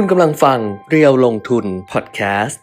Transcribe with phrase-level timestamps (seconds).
[0.00, 2.60] คุณกำลังฟังเรียวลงทุนพอดแคสต์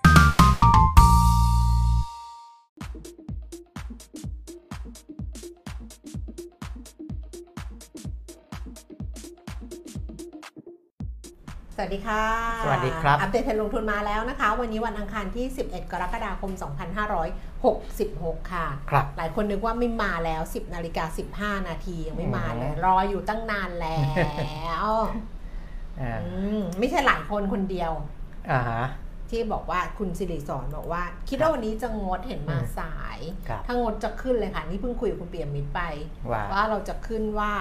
[11.75, 12.25] สวัสดีค่ะ
[12.65, 16.51] สวัสดีครับ อัปเดตเทรนด์ลงทุนมาแล้วนะคะ วันนี้วันอังคารที่ 11 กรกฎาคม
[17.71, 23.97] 2566 ค่ะ ครับ หลายคนนึกว่าไม่มาแล้ว 10นาฬิกา15 นาทียังไม่มาเลยอืมรออยู่ตั้งนานแล้
[24.85, 24.87] ว
[26.01, 27.91] อ่าอืมไม่ใช่หลายคนคนเดียว
[28.51, 28.83] อ่าฮะ
[29.29, 35.81] ที่บอกว่าคุณสิริสอนบอกว่า คิดว่าวันนี้จะงดเห็นมาอืมสายครับถ้างดจะขึ้นเลยค่ะ นี่เพิ่งคุยกับคุณเปียมิตรไป
[36.31, 37.51] ว่าว่าเราจะขึ้นว่า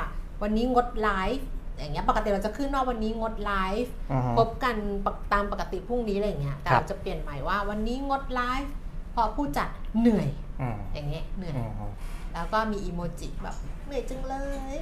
[0.43, 1.47] วันนี้งดไลฟ์
[1.79, 8.73] อย่างเงี้ยปกติเราจะขึ้นว่าวันนี้งดไลฟ์อือฮึพบกันปกตามปกติพรุ่งนี้อะไรอย่างเงี้ยแต่ครับเราจะเปลี่ยนใหม่ว่าวันนี้งดไลฟ์
[9.13, 9.69] เพราะผู้จัด
[10.01, 10.29] เหนื่อย
[10.61, 11.93] อืมอย่างเงี้ยเหนื่อยอืม
[12.35, 13.57] แล้วก็มีอีโมจิแบบ
[13.87, 14.35] เหนื่อยจังเล
[14.75, 14.77] ย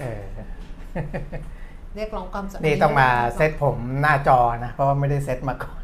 [1.92, 5.82] เออเรียกร้องความสนนี่ต้องมาเซตผมหน้าจอนะ เพราะว่าไม่ได้เซตมาก่อน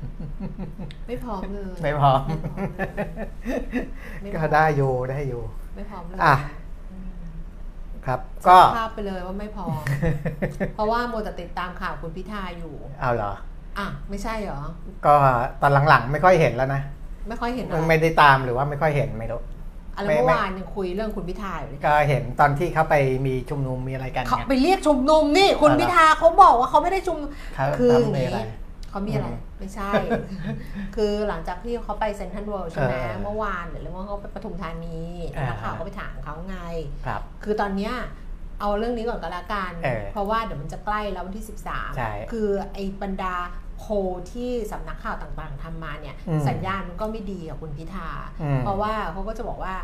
[1.06, 2.23] ไม่พร้อมเลย ไม่พร้อม
[4.23, 5.43] ไม่พก็ร้อมได้อยู่ได้อยู่
[5.76, 6.37] ไม่พร้อมเลยอะ
[6.93, 7.10] อืม
[8.07, 9.80] ครับ ก็ภาพไปเลยว่าไม่พร้อม
[10.74, 13.32] เพราะว่าโมวแต่ติดตามข่าวคุณพิธาอยู่เอาเหรอ
[13.79, 14.60] อะไม่ใช่เหรอ
[15.07, 15.15] ก็
[15.63, 16.82] ตอนหลังๆ ไม่ค่อยเห็นแล้วนะ
[17.29, 19.41] ไม่ค่อยเห็นอะมันไรไม่ได้ตามหรือว่าไม่ค่อยเห็นไม่รู้
[19.96, 22.94] อะไรไม่เมื่อไม่วานยังคุยเรื่องคุณพิธาอยู่เลยก็เห็นตอนที่เขาไป
[23.26, 28.40] มีชุมนุมมีอะไรกันเขาเนี่ยไปเรียกชุมนุมนี่คุณอะไรพิธาเขาบอกว่าเขาไม่ได้ชุมนุมเขาคือเขาอย่างมีนี้อะไร
[28.90, 29.90] เขามีอะไรอืมไม่ใช่
[30.96, 36.58] คือหลังจากที่เขาไปเซนทรัลเวิลด์ใช่ไหมเออเมื่อวานหรือว่าเขาไปปทุมธานีแล้วนักข่าวก็ไปถามเขาไง
[37.06, 37.94] ครับ คือตอนเนี้ย
[38.60, 41.54] เอาเรื่องนี้ก่อนก็แล้วกันเออเพราะว่าเดี๋ยวมันจะใกล้แล้ววันที่ใช่
[42.26, 43.34] 13 คือไอ้บรรดา
[43.79, 43.93] โพล
[44.32, 48.09] ที่สำนักข่าวต่างๆทำมาเนี่ย อืมสัญญาณมันก็ไม่ดีกับคุณพิธา
[48.43, 49.74] อืมเพราะว่าเขาก็จะบอกว่า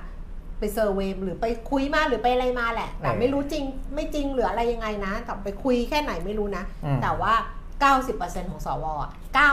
[0.59, 7.35] ไปเซอร์เวย์หรือไปคุยมาหรือไปอะไรมาแหละ แต่เออไม่รู้จริงไม่จริงหรืออะไรยังไงนะแต่ไปคุยแค่ไหนไม่รู้นะ อืม แต่ว่า
[7.83, 9.11] 90%ของสวอะ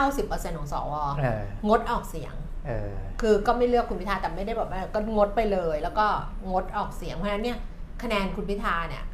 [0.08, 2.34] 90%ของสวเอองดออกเสียง
[2.66, 6.06] เออ คือก็ไม่เลือกคุณพิธาแต่ไม่ได้แบบว่าก็งดไปเลย แล้วก็
[6.50, 7.58] งดออกเสียงเพราะฉะนั้นเนี่ย
[8.02, 9.04] คะแนนคุณพิธาเนี่ย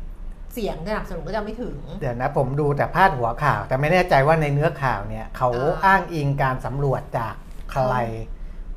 [0.56, 7.34] เสียงสนับสนุนก็จะไม่ถึง เดี๋ยวนะผมดูแต่พาดหัวข่าว แต่ไม่แน่ใจว่าในเนื้อข่าวเนี่ยเขาอ่าอ้างอิงการสำรวจจาก
[7.72, 7.94] ใคร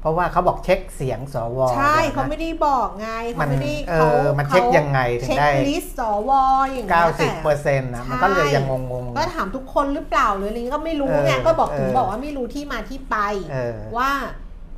[0.02, 3.10] เพราะว่าเขาบอกเช่คเสียงสวใช่ดี๋ยวนะเขาไม่ได้บอกไง
[3.40, 6.32] มัเขานไม่ได้เอเขาอมันเช็คยังไงถึงเช็คได้ลิสต์สว
[6.72, 13.16] อย่างเงี้ยเก้าสิบแต่เปอร์เซ็นต์นะมันก็เลยยังงงๆก็ถามทุกคนหรือเปล่าหรืออะไรเงี้ยก็ไม่รู้ไงเออก็บอกถึงเออบอกว่าไม่รู้ที่มาที่ไป
[13.52, 14.12] เออว่า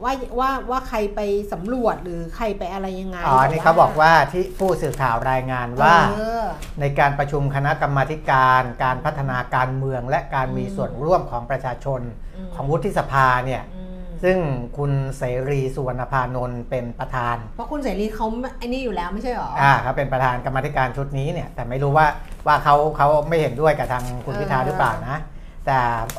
[0.03, 1.19] ว่าว่าว่าใครไป
[1.53, 6.45] สำรวจหรือใครไปอะไรยังไงอ๋อนี่เขาบอกว่าที่ผู้สื่อข่าวรายงานว่าเออ
[6.79, 12.01] ในการประชุมคณะกรรมาธิการ การพัฒนาการเมืองและการมีอืมส่วนร่วมของประชาชน
[12.37, 13.87] อืมของวุฒิสภาเนี่ยอืม
[14.23, 14.37] ซึ่ง
[14.77, 18.27] คุณเสรีสุวรรณพานนท์เป็นประธาน เพราะคุณเสรีเขา
[18.59, 22.07] ไอ้นี่อยู่แล้วไม่ใช่หรออ่าเขาเป็นประธานกรรมาธิการชุดนี้เนี่ยแต่ไม่รู้ว่า
[22.47, 25.17] ว่าเขาเขาไม่เห็นด้วยกับทางคุณเออพิธาหรือเปล่านะ
[25.65, 25.77] แต่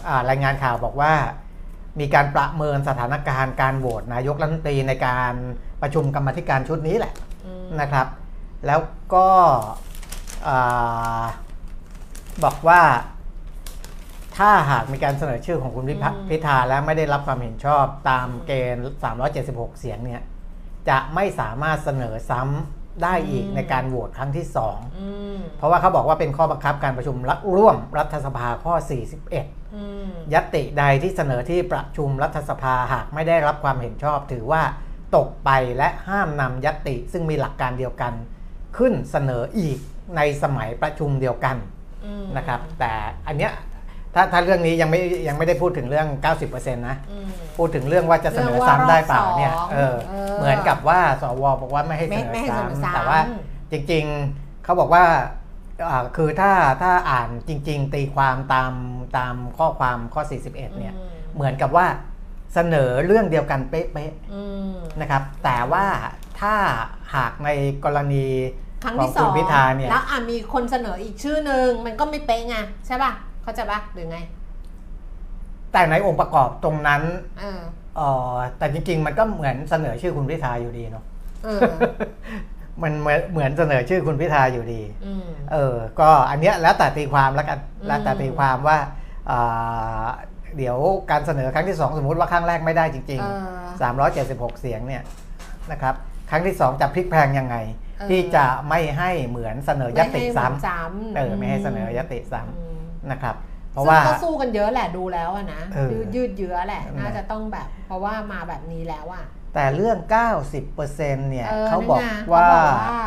[0.09, 1.13] อ่ารายงานข่าวบอกว่า
[2.01, 5.33] มีการประเมินสถานการณ์การโหวตนายกรัฐมนตรีในการ
[5.83, 7.13] ประชุมกรรมาธิการชุดนี้แหละ
[7.47, 8.07] อืมนะครับ
[8.67, 8.81] แล้ว
[9.15, 9.29] ก็
[10.49, 11.25] อ่า
[12.45, 12.83] บอกว่า
[14.37, 18.85] ถ้าหากมีการเสนอชื่อของคุณพิพะพิธาและไม่ได้รับความเห็นชอบตามเกณฑ์
[19.33, 20.23] 376 เสียงเนี่ย
[20.89, 28.75] จะไม่สามารถเสนอซ้ำ ได้อีกในการโหวตครั้งที่2อืมเพราะว่าเขาบอกว่าเป็นข้อบังคับการประชุมรัฐร่วมรัฐสภาข้อ
[29.29, 34.63] 41อืมยตติใดที่เสนอที่ประชุมรัฐสภาหากไม่ได้รับความเห็นชอบ ถือว่า
[35.17, 38.13] ตกไปและห้ามนำยตติซึ่งมีหลักการเดียวกัน
[38.77, 39.79] ขึ้นเสนออีก
[40.17, 41.57] ในสมัยประชุมเดียวกัน
[42.05, 42.93] อืมนะครับ แต่
[43.27, 43.53] อันเนี้ย
[44.15, 46.07] ถ้าถ้าเรื่องนี้ยังไม่ยังไม่ได้พูดถึงเรื่อง
[46.43, 53.21] 90%นะอืมพูดถึงเรื่องว่าจะเสนอซ้ำได้เปล่าเนี่ยเออเออเหมือนกับว่าสวบอกว่าไม่ให้เสไม่นอไม่ให้เสนอซ้ำซ้ำแต่ว่า
[53.71, 55.05] จริงๆเขาบอกว่า
[55.89, 56.53] อ่าคือถ้า
[56.83, 58.73] ถ้าอ่านจริง ๆ ตีความตาม
[59.17, 61.87] ตามข้อความข้อ 41 เนี่ยอืมเหมือนกับว่า
[62.55, 64.43] เสนอเรื่องเดียวกันเป๊ะอื
[64.73, 65.87] มๆนะครับ แต่ว่า
[66.41, 66.55] ถ้า
[67.15, 67.49] หากใน
[67.85, 68.27] กรณี
[68.85, 72.57] ครั้งของที่สคุอณงพิธาเนี่ยแล้วอะมีคนเสนออีกชื่อหนึ่งมันก็ไม่เป๊ะไง
[72.87, 73.13] ใช่ป่ะ
[73.43, 74.19] เข้าใจป่ะหรือไง
[75.73, 77.03] แต่ในองค์ประกอบตรงนั้น
[77.41, 77.61] เออ
[77.97, 78.01] เอ
[78.33, 81.05] อแต่จริง ๆ มันก็เหมือนเสนอชื่อคุณพิธาอยู่ดีเนาะ
[81.45, 81.61] เออ
[82.83, 88.79] มันเหมือนเหมือนเสนอชื่อคุณพิธาอยู่ดี อืม เออ ก็อันเนี้ยแล้วแต่ตีความแล้วกัน อืม แล้วแต่ตีความว่า
[89.31, 90.07] อ่า
[90.57, 90.79] เดี๋ยว
[91.11, 93.27] การเสนอครั้งที่ 2 สมมุติว่าครั้งแรกไม่ได้จริง เอ
[93.65, 95.03] อๆ376 เสียงเนี่ย
[95.73, 95.95] นะครับ
[96.31, 97.57] ครั้งที่ 2 จะพลิกแพลงยังไง
[97.99, 102.72] เออ ที่จะไม่ให้เหมือนเสนอยติไม่ให้ซ้ำซ้ำเออไม่ให้เสนอยติซ้อืมำ
[103.11, 103.37] นะครับ
[103.73, 109.99] เพราะซึ่งว่าก็สู้กันเยอะแหละดูแล้วอะนะเออยืดยืดเยื้อแหละนั่นแหละน่าจะต้องแบบ เพราะว่ามาแบบนี้แล้วอะแต่เรื่อง
[110.65, 110.87] 90%
[111.31, 113.05] เนี่ยเออเขาบอกนั่นไงว่าเขาบอกว่า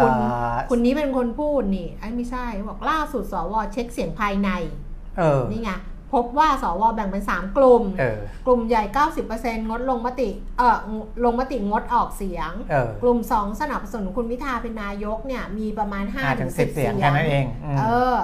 [0.00, 4.50] คุณเอ่อคุณนี้เป็นคนพูดนี่ไอ้ไม่ใช่บอกล่าสุดสวเช็คเสียงภายใน
[5.18, 5.72] เออนี่ไง
[6.14, 8.82] พบว่าสวแบ่งเป็น 3 กลุ่มเออกลุ่มใหญ่
[9.26, 10.28] 90%งดลงมติ
[10.58, 10.76] เออ
[11.24, 18.16] ลงมติงดออกเสียงเออกลุ่ม 2 สนับสนุนคุณพิธาเป็นนายกเนี่ยมีประมาณห้าถึง5-10สิบเสียงแค่นั้นเองอืมเออ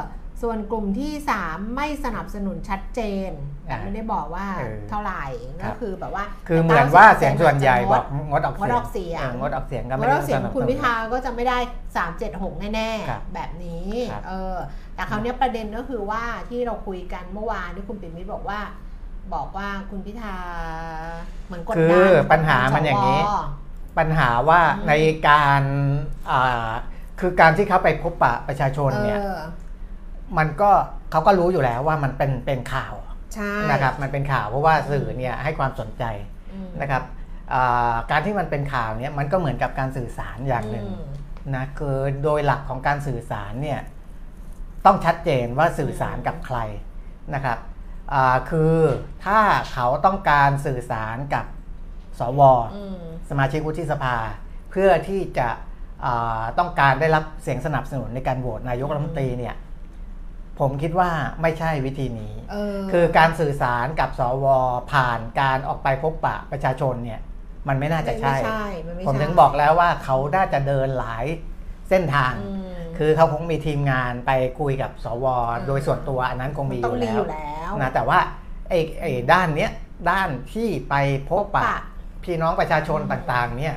[0.43, 1.13] ส่วนกลุ่มที่
[1.45, 3.31] 3 ไม่สนับสนุนชัดเจน
[3.67, 5.25] แต่อ่าไม่ได้บอกว่าเออเท่าไหร่
[5.63, 11.59] ครัก็บคือแบบว่า คือเหมือนว่า90%เสียงส่วนใหญ่บอกจะงดงดออกงดออกเสียงงดออกเสียงก็งไม่ดได้ออกเสียงสนับสนุนคุณพิธาก็จะไม่ได้
[11.97, 14.57] 3 7 6 แน่ครับๆแบบนี้ครับเออ
[14.95, 18.61] แต่คราวเนี้ยประเด็นก็คือว่าที่เราคุยกันเมื่อวานที่คุณปิ่นมิตรบอกว่า
[19.35, 20.37] บอกว่าคุณพิธา
[21.47, 23.29] เหมือนกดคืดัอนปัญหามันอย่างนี้สว
[23.99, 24.93] ปัญหาว่าอืมใน
[25.29, 25.63] การ
[26.31, 26.71] อ่า
[27.21, 29.39] คือการที่เขาไปพบปะประชาชนเนี่ยเออ
[30.39, 30.71] มันก็
[31.11, 32.95] เขาก็รู้อยู่แล้วว่ามันเป็นเป็นข่าว
[33.35, 36.05] ใช่นะครับมันเป็นข่าวเพราะว่าสื่อเนี่ยให้ความสนใจ
[36.53, 37.03] อืมนะครับ
[37.55, 41.05] อ่าการที่มันเป็นข่าวเนี่ยมันก็เหมือนกับการสื่อสารอย่างหนึ่งอืม
[41.55, 43.81] นะคือโดยหลักของการสื่อสารเนี่ย
[44.87, 46.59] ต้องชัดเจนว่าสื่อสารกับใคร
[47.35, 47.59] นะครับ
[48.13, 48.77] อ่าคือ
[49.25, 49.41] ถ้า
[49.73, 51.47] เขาต้องการสื่อสารกับ
[52.19, 52.41] สว
[52.75, 54.17] อืมสมาชิกวุฒิสภา
[54.71, 55.49] เพื่อที่จะ
[56.05, 59.55] อ่าต้องการได้รับเสียงสนับสนุนในการโหวตนายกรัฐมนตรีเนี่ย
[60.63, 61.11] ผมคิดว่า
[61.43, 64.47] ไม่ใช่วิธีนี้เออคือการสื่อสารกับสว
[64.93, 67.21] ผ่านการออกไปพบปะประชาชนเนี่ย
[67.69, 71.25] มันไม่น่าจะใช่ไม่ใช่มันไม่ผมใช่ถึงบอกแล้วว่าเขาน่าจะเดินหลาย
[71.89, 74.31] เส้นทางอืมคือเขาคงมีทีมงานไป
[74.61, 75.27] คุยกับสว
[75.59, 78.19] อืมโดยส่วนตัวอันนั้นคงมีอต้องยู่มีแล้อวยู่แล้วนะแต่ว่า
[78.69, 79.71] ไอ้ไอ้ด้านเนี้ย
[80.11, 80.95] ด้านที่ไป
[81.29, 81.81] พบปะพบปะ
[82.25, 83.77] พี่น้องประชาชนอืมต่างๆเนี่ย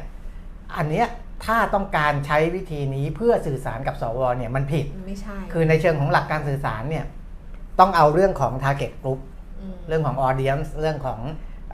[0.78, 1.08] อันเนี้ย
[1.46, 7.06] ถ้าต้องการใช้วิธีนี้เพื่อสื่อสารกับสวเนี่ยมันผิดมันไม่ใช่ คือในเชิงของหลักการสื่อสารเนี่ย
[7.80, 9.20] ต้องเอาเรื่องของ target group
[9.74, 11.20] มเรื่องของ audience เรื่องของ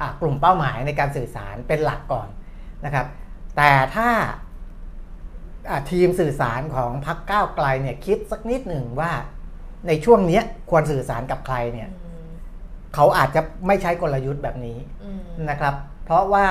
[0.01, 2.27] อกลุ่มเป้าหมายในการสื่อสารเป็นหลักก่อน
[2.85, 3.07] นะครับ
[3.57, 4.09] แต่ถ้า
[5.69, 9.11] อ่าทีมสื่อสารของพรรคก้าวไกลเนี่ยคิดสักนิดหนึ่งว่า
[9.87, 12.29] ในช่วงเนี้ยควรสื่อสารกับใครเนี่ยอืม
[12.95, 15.19] เขาอาจจะไม่ใช้กลยุทธ์แบบนี้อืม
[15.49, 15.75] นะครับ
[16.05, 16.45] เพราะว่า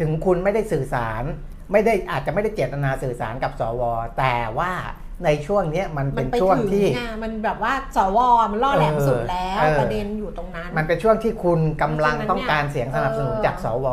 [0.00, 1.24] ถึงคุณไม่ได้สื่อสาร
[1.74, 3.82] ไม่ได้อาจจะไม่ได้เจตนาสื่อสารกับสว
[4.18, 4.72] แต่ว่า
[5.24, 8.18] ในช่วงเนี้ยมันมัเป็นนไปช่วงถึงที่ไงมันแบบว่าสว
[8.52, 13.86] มันล่อแหลมสุดแล้วเออประเด็นอยู่ตรงนั้น มันเป็นช่วงที่คุณกำลังเพราะฉะนั้นต้องการเสียงสนับสนุนเออจากสว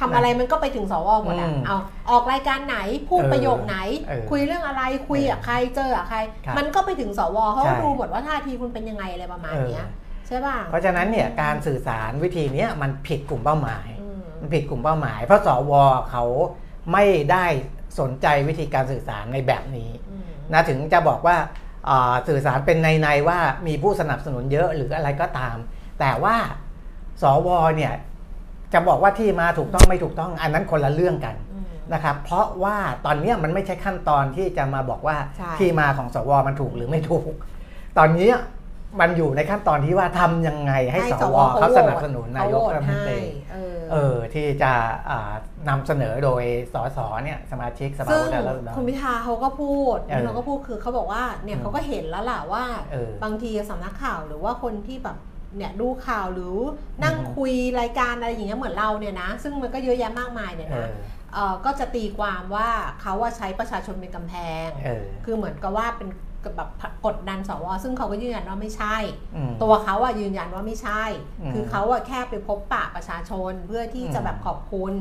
[0.00, 1.76] ทำอะไรมันก็ไปถึงสวหมดอะอืมเอา
[2.10, 2.78] ออกรายการไหน
[3.08, 3.76] พูดเออประโยคไหน
[4.08, 9.86] เออคุยเรื่องอะไรคุยกับใครเจอกับใครครับมันก็ไปถึงสวเขาใช่ดูหมดว่าท่าทีคุณเป็นยังไงอะไรประมาณเนี้ย
[10.26, 15.72] ใช่ป่ะเพราะฉะนั้นเนี่ยการสื่อสารวิธีเนี้ยมันผิดกลุ่มเป้าหมายอืมมันผิดกลุ่มเป้าหมาย เพราะสว
[16.10, 16.24] เขา
[16.92, 17.46] ไม่ได้
[18.00, 20.22] สนใจวิธีการสื่อสารในแบบนี้อืม
[20.52, 21.36] นะถึงจะบอกว่า
[21.88, 25.56] อ่าสื่อสารเป็นในในๆว่ามีผู้สนับสนุนเยอะหรืออะไรก็ตาม
[26.00, 26.36] แต่ว่า
[27.22, 27.92] สวเนี่ย
[28.72, 37.32] จะบอกว่าที่มาถูกต้องไม่ถูกต้องอันนั้นคนละเรื่องกันอืมนะครับเพราะว่าตอนเนี้ยมันไม่ใช่ขั้นตอนที่จะมาบอกว่าใช่ที่มาของสวมันถูกหรือไม่ถูก
[37.98, 38.30] ตอนนี้
[39.00, 43.20] มันอยู่ในขั้นตอนที่ว่าทำยังไงให้สวเขาสนับสนุนนายกรัฐมนตรี
[43.52, 44.72] เออเออที่จะ
[45.10, 45.32] อ่า
[45.68, 46.42] นำเสนอโดย
[46.74, 55.16] สสเนี่ยสมาชิกสภาซึ่งผู้แทนราษฎรคุณพิธาเขาก็พูดเออเขาก็พูดคือเขาบอกว่าเนี่ยอืมเขาก็เห็นแล้วล่ะว่าเออบางทีสำนักข่าวหรือว่าคนที่แบบ
[55.56, 56.56] เนี่ยดูข่าวหรือ
[57.04, 60.92] นั่งอืมคุยรายการอะไรอย่างเงี้ยเหมือนเราเนี่ยนะ ซึ่งมันก็เยอะแยะมากมายเนี่ยเอนะอ
[61.34, 62.68] เอ่อก็จะตีความว่า
[63.00, 64.34] เขาว่าใช้ประชาชนเป็นกำแพ
[64.66, 66.08] งเออคือเหมือนกับว่าเป็น
[66.56, 66.70] แบบ
[67.06, 68.96] กดดันสวซึ่งเขาก็ยืนยันว่าไม่ใช่
[69.36, 71.02] อืมตัวเขาอะยืนยันว่าไม่ใช่
[71.40, 74.94] อืมคือเขาอะแค่ไปพบปะประชาชนเพื่อที่จะอืมแบบขอบคุณ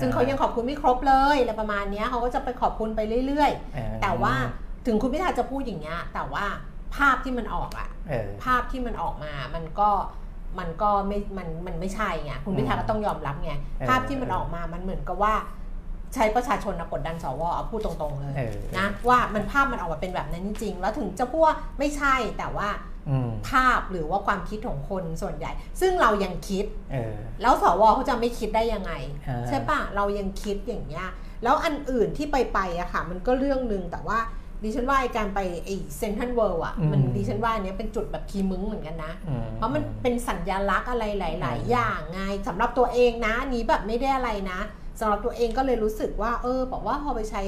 [0.00, 4.34] ซึ่งอ่าเขายังขอบคุณไม่ครบเลยอะไรประมาณเนี้ยเขาก็จะไปขอบคุณไปเรื่อยเออๆแต่ว่า
[4.86, 6.44] ถึงคุณพิธาจะพูดอย่างเงี้ยแต่ว่า
[6.96, 9.90] ภาพที่มันออกอะเออภาพที่มันออกมามันก็
[10.58, 15.34] มันก็ไม่มันมันไม่ใช่ไงคุณพิธาก็ต้องยอมรับไงเออภาพที่มันออกมามันเหมือนกับว่า
[16.14, 22.68] ใช้ประชาชนนะกดดันสวเอาพูดตรงๆเลยเออนะว่ามันภาพมันออกมาเป็นแบบนั้นจริงๆแล้วถึงจะพูดว่าไม่ใช่แต่ว่า
[23.10, 25.50] อืมภาพหรือว่าความคิดของคนส่วนใหญ่
[25.80, 28.92] ซึ่งเรายังคิดเออแล้วสวเขาจะไม่คิดได้ยังไง
[29.28, 31.08] อ่าใช่ปะเรายังคิดอย่างเงี้ย
[31.44, 34.18] แล้วอันอื่นที่ไปไปอะค่ะ มันก็เรื่องหนึ่งแต่ว่า
[34.64, 44.60] ดิฉันว่าไอ้การไปไอ้เซนทรัลเวิลด์อะมันดิฉันว่าอันเนี้ยเป็นจุดแบบคีย์มึงเหมือนกันนะอืเพราะมันเป็นสัญญลักษณ์อะไรหลายอืมๆอย่างไงสำหรับตัวเองนะอันนี้แบบไม่ได้อะไรนะ
[45.02, 47.42] สำหรับตัวเองก็เลยรู้สึกว่า เออ บอกว่าพอไปใช้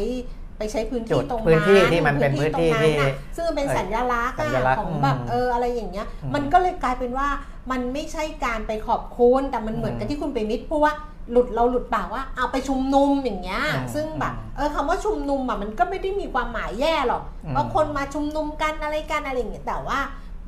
[0.58, 7.28] ไปใช้พื้นจุที่ดตรงนั้นพื้นที่ที่มันเป็นพื้นที่ตรงที่น่ะซึ่งมันเป็นสัญลักษณ์สัอะญลักษณ์ของแบบอืมเอออะไรอย่างเงี้ยอืมมันก็เลยกลายเป็นว่า
[7.70, 10.94] มันไม่ใช่การไปขอบคุณแต่มันเหมือนกับอืมที่คุณไปมิตรพูดว่า
[11.30, 19.98] หลุดเราหลุดปากว่าเอาไปชุมนุมอย่างเงี้ยอืมซึ่งแบบอืมเออคำว่าชุมนุมอะมันก็ไม่ได้มีความหมายแย่หรอกอืมว่าคนมาชุมนุมกันอะไรกันอะไรอย่างเงี้ยแต่ว่า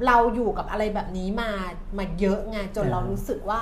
[0.06, 1.50] เราอยู่กับอะไรแบบนี้มา
[1.98, 3.60] มาเยอะไงจนเรารู้สึกว่า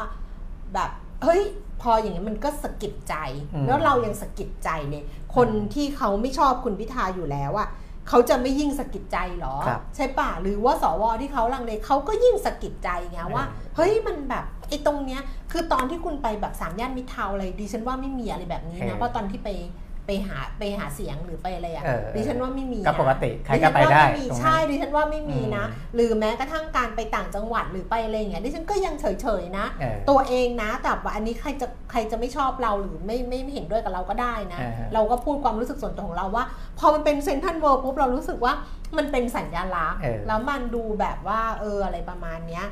[0.74, 0.90] แบบ
[1.22, 1.42] เฮ้ย
[1.83, 3.14] พออย่างนี้มันก็สะกิดใจ
[3.54, 5.02] อืมแล้วเรายังสะกิดใจเลย
[5.37, 7.69] คนที่เขาไม่ชอบคุณพิธาอยู่แล้วอะ
[8.09, 15.21] เขาจะไม่ยิ่งสะกิดใจเหรอครับใช่ป่ะหรือว่าสวที่เขาลังเลเขาก็ยิ่งสะกิดใจไงว่าเออเฮ้ยมันแบบไอ้ตรงเนี้ย
[15.52, 19.49] คือตอนที่คุณไปแบบสามย่านมิตรทาวน์อะไรดิฉันว่าไม่มีอะไรแบบนี้เอนะอเพราะตอนที่ไป
[20.06, 36.44] ไปหาไปหาเสียงหรือไปอะไรอะเออดิฉันว่าไม่มีก็นะปกติใครก็ไปได้ดิฉันว่าม่มีตรงนั้นใช่ดิฉันว่าไม่มีนะอืมหรือแม้กระทั่งการไปต่างจังหวัดหรือไปอะไรอย่างเงี้ยดิฉันก็ยังเฉยๆนะเออตัวเองนะแต่ว่าอันนี้ใครจะใครจะไม่ชอบเราหรือไม่ไม่ไม่เห็นด้วยกับเราก็ได้นะอ่าฮะเราก็พูดความรู้สึกส่วนตัวของเราว่า
[36.78, 38.52] พอมันเป็นเซนทรัลเวิลด์ปุ๊บเรารู้สึกว่า
[38.96, 42.66] มันเป็นสัญลักษณ์เออแล้วมันดูแบบว่าเอออะไรประมาณเนี้ย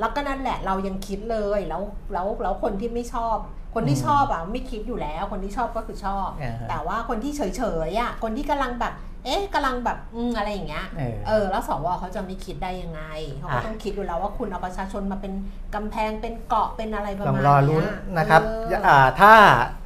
[0.00, 1.82] แล้วก็นั่นแหละเรายังคิดเลยแล้ว
[2.12, 3.36] แล้วแล้วคนที่ไม่ชอบ
[3.74, 13.02] คนที่อืมชอบอะไม่คิดอยู่แล้ว คนที่ชอบก็คือชอบอ่าฮะแต่ว่าคนที่เฉยๆอะคนที่กำลังแบบ เอ๊ะกำลังแบบอืมอะไรอย่างเงี้ยเออเออแล้วสวเขาจะไม่คิดได้ยังไง
[13.38, 15.32] เขาก็อะต้องคิดอยู่แล้วว่าคุณเอาประชาชนมาเป็น
[15.74, 19.32] กำแพงเป็นเกาะเป็นอะไรประลองมาณรอเนี้ลุ้นยนะครับเอออ่าถ้า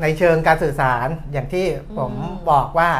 [0.02, 1.66] ในเชิงการสื่อสารอย่างที่
[1.98, 2.90] ผมอืมบอกว่า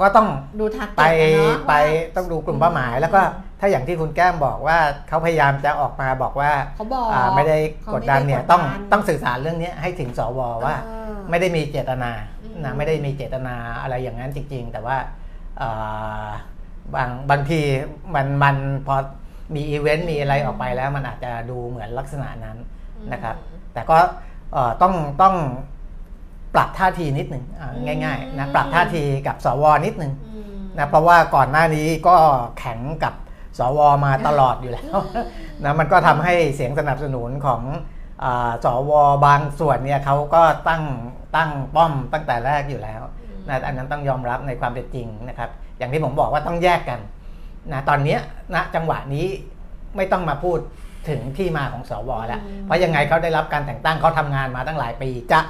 [0.00, 0.28] ก็ต้อง
[0.60, 1.02] ดูทักไป
[1.34, 3.22] เนาะไปว่าต้องดูกลุ่มเป้าหมายแล้วก็
[3.60, 12.10] ถ้าอย่างที่คุณแก้มบอกว่าเขาพยายามจะออกมาบอกว่าเขาบอกอ่าไม่ได้เขากดดันเนี่ยไม่ได้ต้องกดดันต้องสื่อสารเรื่องนี้ให้ถึงสวว่าเออไม่ได้มีเจตนา
[12.42, 14.96] อืมนะไม่ได้มีเจตนาอะไรอย่างนั้นจริง ๆ แต่ว่า
[15.60, 16.28] อ่า
[16.94, 17.60] บางบางที
[18.14, 18.96] มันมันพอ
[19.54, 22.58] มีอีเวนต์มีอะไรออกไปแล้วมันอาจจะดูเหมือนลักษณะนั้น
[23.12, 23.36] นะครับ
[23.72, 23.98] แต่ก็
[24.52, 25.36] เอ่อต้องต้อง
[26.54, 32.16] ปรับท่าทีนิดหนึ่งอ่าอืมง่ายๆนะปรับท่าทีกับสวนิดหนึ่งอืมนะเพราะว่าก่อนหน้านี้ก็
[32.58, 33.14] แข็งกับ
[33.58, 34.96] สวมาตลอดอยู่แล้ว
[35.64, 37.62] นะมันก็ทำให้เสียงสนับสนุนของ
[38.24, 38.92] อาสว
[39.26, 40.82] บางส่วนเนี่ยเขาก็ตั้ง
[41.36, 43.02] ตั้งป้อมตั้งแต่แรกอยู่แล้ว
[43.48, 47.00] นะอันนั้นต้องยอมรับในความเป็นจริงนะครับ อย่างที่ผมบอกว่าต้องแยกกัน
[47.72, 48.20] นะตอนเนี้ย
[48.54, 49.26] ณจังหวะนี้
[49.96, 50.58] ไม่ต้องมาพูด
[51.08, 55.40] ถึงที่มาของสวแล้วอืมเพราะยังไงเขาได้รับการแต่งตั้งเขาทำงานมาตั้งหลายปี จะ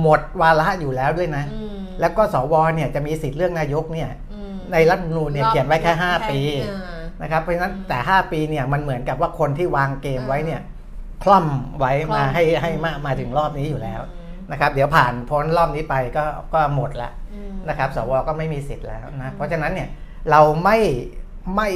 [0.00, 10.60] หมดวาระอยู่แล้วด้วยนะอืมแล้วก็สวเนี่ยจะมีสิทธิ์เรื่องนายกเนี่ยอืมในรัฐธรรมนูญเนี่ยเขียนไว้แค่ 5 ปีเออ นะครับเพราะฉะนั้นอืมแต่ 5 ปีเนี่ยมันเหมือนกับว่าคนที่วางเกมไว้เนี่ย
[11.22, 11.46] คล่อม
[11.78, 16.24] ไว้คล่อมมาให้ให้อืมมามาถึงรอบนี้อยู่แล้วอืมนะครับ เดี๋ยวผ่านพ้นรอบนี้ไปก็
[16.54, 19.88] ก็หมดละอืมนะครับ สวก็ไม่มีสิทธิ์แล้วอืนะมเพราะฉะนั้นเนี่ย
[20.30, 20.78] เราไม่
[21.56, 21.68] ไม่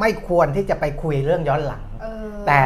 [0.00, 2.62] ไม่ควรที่จะไปคุยเรื่องย้อนหลังเออแต่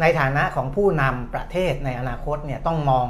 [0.00, 3.06] ในฐานะของผู้นำประเทศในอนาคตเนี่ยต้องมอง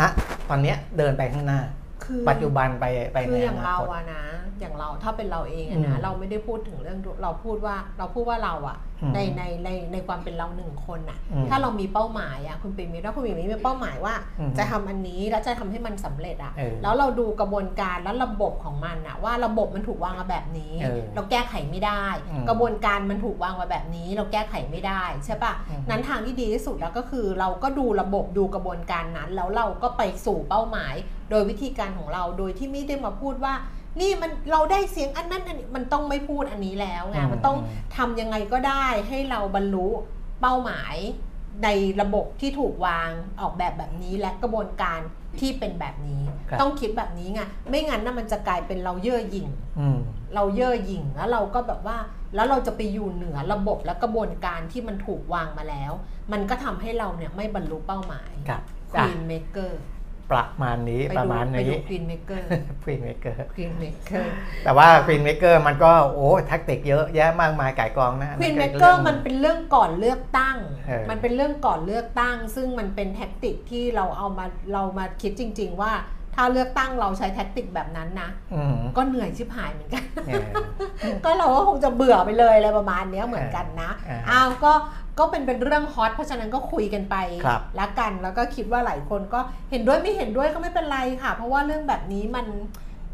[0.00, 0.08] นะ
[0.48, 1.60] ตอนเนี้ยเดินไปข้างหน้า
[2.04, 4.24] คือปัจจุบันไปไปคือในออย่างนาเราคตอะนะ
[4.60, 30.94] อย่างเราถ้าเป็นเราเองอะอืนะมเราไม่ได้พูดถึงเรื่องเราพูดว่าเราพูดว่าเราอะอืม ในในในในความเป็นเราหนึ่งคนอะอืมถ้าเรามีเป้าหมายอะคุณปิ่มมีถ้าคุณปิ่มมีเป้าหมายว่าอืมจะทำอันนี้แล้วจะทำให้มันสำเร็จอะเออแล้วเราดูกระบวนการและระบบของมันอะว่าระบบมันถูกวางมาแบบนี้เออเราแก้ไขไม่ได้อืมกระบวนการมันถูกวางมาแบบนี้ เราแก้ไขไม่ได้ใช่ปะอืมนั้นทางที่ดีที่สุดแล้วก็คือเราก็ดูระบบดูกระบวนการนั้น แล้วเราก็ไปสู่เป้าหมาย
[31.30, 33.54] โดยวิธีการของเราโดยที่ไม่ได้มาพูดว่า
[34.00, 37.56] นี่มันเราได้เสียงอันนั้นอันนี้มันต้องไม่พูดอันนี้แล้วไงอืมมันต้อง
[37.96, 39.86] ทำยังไงก็ได้ให้เราบรรลุ
[40.40, 40.96] เป้าหมาย
[41.64, 41.68] ใน
[42.00, 43.10] ระบบที่ถูกวาง
[43.40, 45.00] ออกแบบแบบนี้และกระบวนการ
[45.40, 49.48] ที่เป็นแบบนี้ครับต้องคิดแบบนี้ไงไม่งั้นน่ะมันจะกลายเป็นเราเย่อหยิ่ง
[49.78, 49.98] อืม
[50.34, 51.98] เราเย่อหยิ่งแล้วเราก็แบบว่า
[52.34, 55.92] แล้วเราจะไปอยู่เหนือระบบและกระบวนการที่มันถูกวางมาแล้ว
[56.32, 59.80] มันก็ทำให้เราเนี่ยไม่บรรลุเป้าหมายครับคอะวีนเมเกอร์
[60.36, 62.48] ประมาณนี้ไปประดูมาณไปนี้ดูควีนเมเกอร์
[62.84, 64.32] ควีนเมเกอร์ควีนเมเกอร์
[64.64, 75.92] แต่ว่าควีนเมเกอร์มันก็โอ้แท็กติกเยอะแยะมากมายไก่ายกองนะควีนเมนั่นเกอร์งมันเป็นเรื่องก่อนเลือกตั้งเออมันเป็นเรื่องก่อนเลือกตั้ง ซึ่งมันเป็นแท็กติกที่เราเอามาเรามาคิดจริง ๆ ว่า
[76.38, 80.46] ถ้าเลือกตั้งเราใช้แท็กติกแบบนั้นนะอืมก็เหนื่อยชิบหายเหมือนกันเออ
[81.24, 84.72] ก็เราก็คงจะเบื่อไปเลยอะไรประมาณเนี้ยเหมือนกันนะอ่าอ้าวก็
[85.18, 87.16] ก็เป็นเป็นเรื่องฮอตเพราะฉะนั้นก็คุยกันไป
[87.46, 89.40] ครับละกันแล้วก็คิดว่าหลายคนก็
[89.70, 92.46] เห็นด้วยไม่เห็นด้วยก็ไม่เป็นไรค่ะ เพราะว่าเรื่องแบบนี้มัน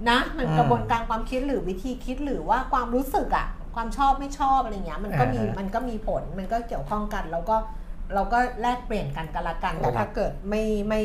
[0.09, 7.57] นะมันกระบวนการความคิดหรือวิธีคิดหรือว่าความรู้สึกอะความชอบไม่ชอบอะไรเงี้ยมันก็มีมันก็มีผลมันก็เกี่ยวข้องกัน แล้วก็
[8.15, 11.03] เราก็แลกเปลี่ยนกันกันละกันแต่ถ้าเกิดไม่ไม่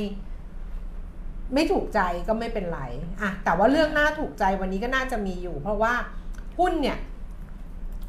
[1.54, 2.82] ไม่ถูกใจก็ไม่เป็นไร
[3.22, 5.94] อะแต่ว่าเรื่องน่าถูกใจวันนี้ก็น่าจะมีอยู่ เพราะว่า
[6.60, 6.98] หุ้นเนี่ย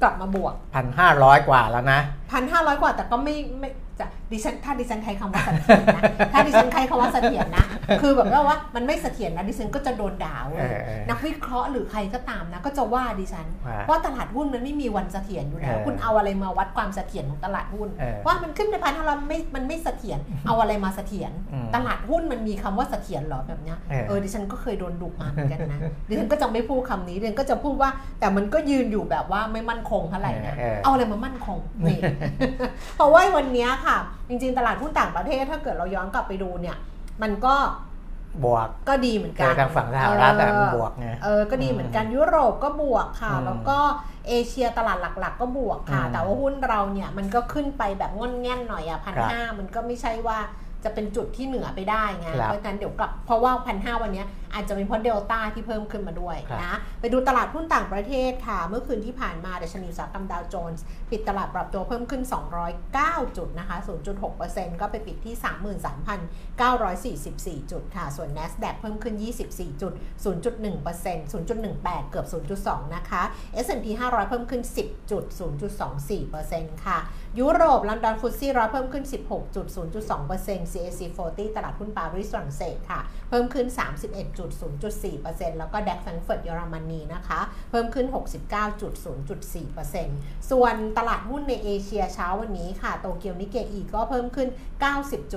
[0.02, 2.00] กลับมาบวกพันห้าร้อยกว่าแล้วนะ
[2.32, 6.02] พันห้าร้อยกว่าแต่ก็ไม่ไม่จะดิฉันถ้าดิฉันใช้คำว่าเสถียรนะ
[6.32, 7.64] ถ้าดิฉันใช้คำว่าเสถียรนะ
[8.02, 27.90] คือแบบว่าว่ามันไม่เสถียรนะดิฉันก็จะโดนด่าเว้ยเออเออนักวิเคราะห์หรือใครก็ตามนะ ก็จะว่าดิฉันว่าเพราะตลาดหุ้นมันไม่มีวันเสถียรอยู่แล้วเออคุณเอาอะไรมาวัดความเสถียรของตลาดหุ้นเออว่ามันขึ้นไปพันห้าร้อยไม่มันไม่เสถียรเอาอะไรมาเสถียรอืมตลาดหุ้นมันมีคำว่าเสถียรเหรอแบบเนี้ยเออเออดิฉันก็เคยโดนดุมาเหมือนกันนะดิฉันก็จะไม่พูดคำนี้ดิฉันก็จะพูดว่า
[28.20, 31.98] แต่มันก็ยืนอยู่แบบว่าไม่มั่นคงเท่าไหร่นะเออเอาอะไรมามั่นคงนี่
[32.96, 33.96] เพราะว่าวันเนี้ยค่ะ
[34.28, 36.76] จริงๆ ตลาดหุ้นต่างประเทศถ้าเกิดเราย้อนกลับไปดูเนี่ย
[37.22, 37.54] มันก็
[38.44, 43.78] บวกก็ดีเหมือนเจกันอทางฝั่งสหรัฐแต่เออบวกไงเออก็ดีเหมือนกันยุโรปก็บวกค่ะอืมแล้วก็
[44.28, 50.38] เอเชียตลาดหลัก ๆ ก็บวกค่ะอืมแต่ว่าหุ้นเราเนี่ยมันก็ขึ้นไปแบบง่อนแง่นหน่อยอะพันครับห้ามันก็ไม่ใช่ว่า
[50.84, 62.22] จะเป็นจุดที่เหนือไปได้ไงครับเพราะฉะนั้นเดี๋ยวกลับเพราะว่าพันห้าวันเนี้ยอาจจะเป็นเพราะเดลต้าที่เพิ่มขึ้นมาด้วยครับนะไปดูตลาดหุ้นต่างประเทศค่ะ เมื่อคืนที่ผ่านมาดัชนีอุตสาหกรรมดาวโจนส์ปิดตลาดปรับตัวเพิ่มขึ้น
[62.78, 63.76] 209 จุดนะคะ
[64.28, 65.34] 0.6%ก็ไปปิดที่
[67.62, 69.14] 33,944 จุดค่ะ ส่วน NASDAQ เพิ่มขึ้น
[69.48, 69.92] 24 จุด
[70.24, 72.26] 0.1% 0.18 เกือบ
[72.60, 73.22] 0.2 นะคะ
[73.64, 75.24] S&P 500 เพิ่มขึ้น 10 จุด
[76.04, 76.98] 0.24%ค่ะ
[77.38, 79.66] ยุโรปลอนดอนฟุตซี่ร้อยเพิ่มขึ้น 16จุด
[80.14, 83.66] 0.2% CAC 40 ตลาดหุ้นปารีสฝรั่งเศสค่ะเพิ่มขึ้น
[84.48, 87.40] 31.0.4%แล้วก็แดกแฟรงก์เฟิร์ตเยอรมนีนะคะ
[87.70, 88.06] เพิ่มขึ้น
[88.88, 94.48] 69.0.4%ส่วนตลาดหุ้นในเอเชียเช้าวันนี้ค่ะ โตเกียวนิเกอีก็เพิ่มขึ้น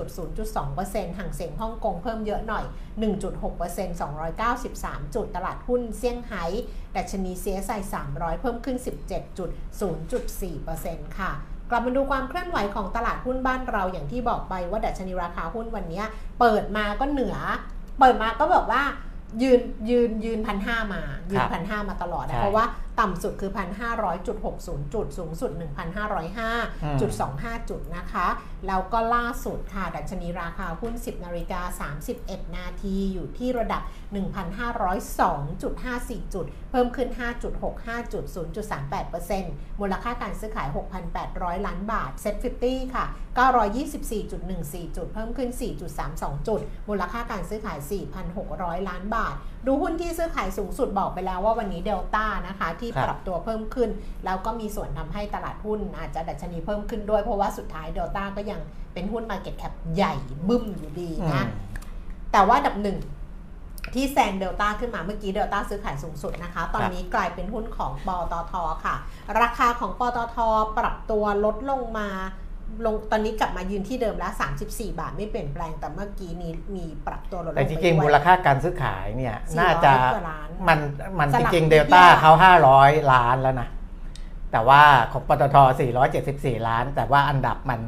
[0.09, 2.65] 90.0.2%ห่างเสียงฮ่องกงเพิ่มเยอะหน่อย
[3.29, 4.01] 1.6%
[4.39, 6.43] 293 จุด ตลาดหุ้นเซี่ยงไฮ้
[6.95, 7.79] ดัชนี CSI
[8.11, 8.77] 300 เพิ่มขึ้น
[9.77, 11.33] 17.0.4%ค่ะ
[11.69, 16.03] กลับมาดูความเคลื่อนไหวของตลาดหุ้นบ้านเราอย่างที่บอกไปว่าดัชนีราคาหุ้นวันนี้
[16.39, 17.37] เปิดมาก็เหนือ
[17.99, 18.81] เปิดมาก็แบบว่า
[19.41, 21.01] ยืนยืนยืนพันห้ามา
[21.31, 22.65] ยืคนรับพันห้ามาตลอดใช่นะเพราะว่า
[22.99, 24.37] ต่ำสุดคือพันห้าร้อยจุด
[25.17, 26.51] สูงสุดหนึ่งพันห้าร้อยห้า
[27.69, 28.27] จุดนะคะ
[28.67, 31.61] แล้วก็ล่าสุดค่ะ ดัชนีราคาหุ้น 10 นาฬิกา
[32.05, 33.81] 31 นาที อยู่ที่ระดับ
[34.13, 37.09] 1,502.54 จุด เพิ่มขึ้น
[37.61, 38.23] 5.65 จุด
[39.07, 40.67] 0.38%มูลค่าการซื้อขาย
[41.17, 43.05] 6,800 ล้านบาท Set 50 ค่ะ
[43.39, 45.49] 924.14 จุด เพิ่มขึ้น
[45.99, 47.79] 4.32 จุด มูลค่าการซื้อขาย
[48.33, 53.89] 4,600 ล้านบาท ดูหุ้นที่ซื้อขายสูงสุดบอกไปแล้วว่าวันนี้เดลต้านะคะ ที่ครับปรับตัวเพิ่มขึ้น
[54.25, 58.59] แล้วก็มีส่วนทำให้ตลาดหุ้นอาจจะดัชนีเพิ่มขึ้นด้วยเพราะว่าสุดท้ายเดลต้าก็ยัง
[58.93, 60.13] เป็นหุ้น Market Cap ใหญ่
[60.47, 61.47] บึ้มอยู่ดีอืนะม
[62.31, 62.97] แต่ว่าอันดับหนึ่ง
[63.93, 68.53] ที่แซงเดลต้าขึ้นมาเมื่อกี้เดลต้าซื้อขายสูงสุดนะคะ ตอนนี้กลายเป็นหุ้นของปตท
[68.85, 68.95] ค่ะ
[69.41, 70.37] ราคาของปตท
[70.77, 72.09] ปรับตัวลดลงมา
[72.85, 74.33] ลงตอนนี้กลับมายืนที่เดิมแล้ว
[74.65, 80.79] 34 บาทไม่เปลี่ยนแปลงแต่เมื่อกี้นี้มีปรับตัวลดลงแต่ไปจด้วยริงๆมูลค่าการซื้อขายเนี่ย400น่าจะกว่าล้านมัน
[81.19, 82.31] มันสจลับริงนิๆดเดลต้าเดียวเขา
[82.71, 83.67] 500 ล้านแล้วนะ
[84.51, 85.55] แต่ว่าของปตท
[86.11, 87.81] 474 ล้าน แต่ว่าอันดับมัน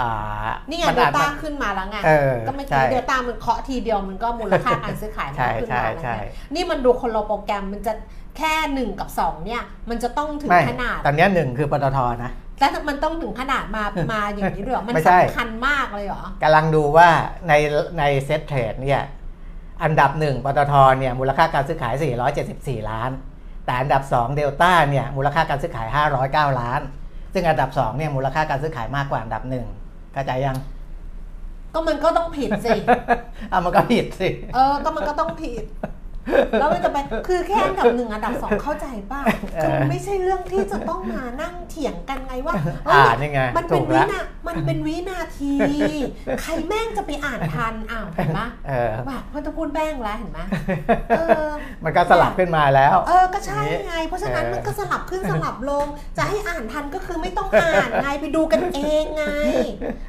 [0.00, 6.22] อ่านี่ไงมัเดลอาจต้ามันขึ้นมาแล้วไงเออก็ไม่ใช่กี่เดลต้ามันเคาะทีเดียวมันก็มูลค่าการซื้อขายมันใช่ก็ขึ้นใช่มาแล้วใช่ไง
[6.54, 7.92] นี่มันดูคนละโปรแกรมมันจะ
[8.38, 17.08] แค่หนึ่งกับสองเนี่ย มันจะต้องถึงไม่ขนาด ตอนเนี้ยหนึ่งคือปตทนะ แล้วมันต้องถึงขนาดมามาอย่างนี้ด้วยเหรอมันไม่ใช่สำคัญมากเลยเหรอกำลังดูว่า
[17.48, 17.52] ใน
[17.98, 19.02] ในเซ็ตเทรดเนี่ย
[19.82, 21.94] อันดับหนึ่งปตทเนี่ยมูลค่าการซื้อขาย
[22.42, 23.10] 474 ล้าน
[23.64, 25.88] แต่อันดับ 2 เดลต้าเนี่ยมูลค่าการซื้อขาย
[26.52, 26.80] 509 ล้าน
[27.34, 29.66] ซึ่งอันดับ2เนี่ยมูลค่าการซื้อขายมากกว่าอันดับหนึ่ง
[30.12, 30.58] เข้าใจยัง
[31.74, 32.76] ก็มันก็ต้องผิดสิ
[33.52, 35.64] อะมันก็ผิดสิ เออ ก็มันก็ต้องผิด
[36.60, 39.20] แล้วมันจะไปคือแค่อันดับหนึ่งอันดับสองเข้าใจป่ะ
[39.62, 42.54] คือมันไม่ใช่เรื่องที่จะต้องมานั่งเถียงกันไงว่า
[42.86, 45.54] เอ้อ่ายนี่ไงมันเป็ถูนกวิแล้วนามันเป็นวินาที
[46.40, 50.40] ใครแม่งจะไปอ่านทันอ้าวเห็นไหมเออว่ามันต้องพูดแป้งแล้วเห็นไหม
[51.18, 51.50] เออ
[51.84, 55.86] มันก็สลับขึ้นมาแล้ว เออก็ใช่ไง เพราะฉะนั้นเออมันก็สลับขึ้นสลับลง
[56.18, 59.24] จะให้อ่านทันก็คือไม่ต้องอ่านไงไปดูกันเองไง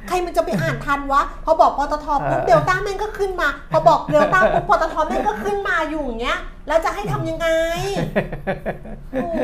[0.08, 7.48] ใครมันจะไปอ่านทันวะพอบอกปตทปุ๊บเดลต้าแม่งก็ขึ้นมา พอบอกเดลต้าปุ๊บปตทแม่งก็ขึ้นมาอยู่อย่างเงี้ยแล้วจะให้ทำยังไง
[9.12, 9.42] โอ้โห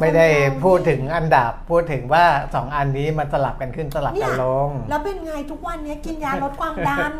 [0.00, 0.26] ไม่ได้
[0.64, 7.14] พูดถึงอันดับพูดถึงว่าสองอันนี้มันสลับกันขึ้นสลับกันลง แล้วเป็นไงทุกวันเนี้ยกินยาลดความดัน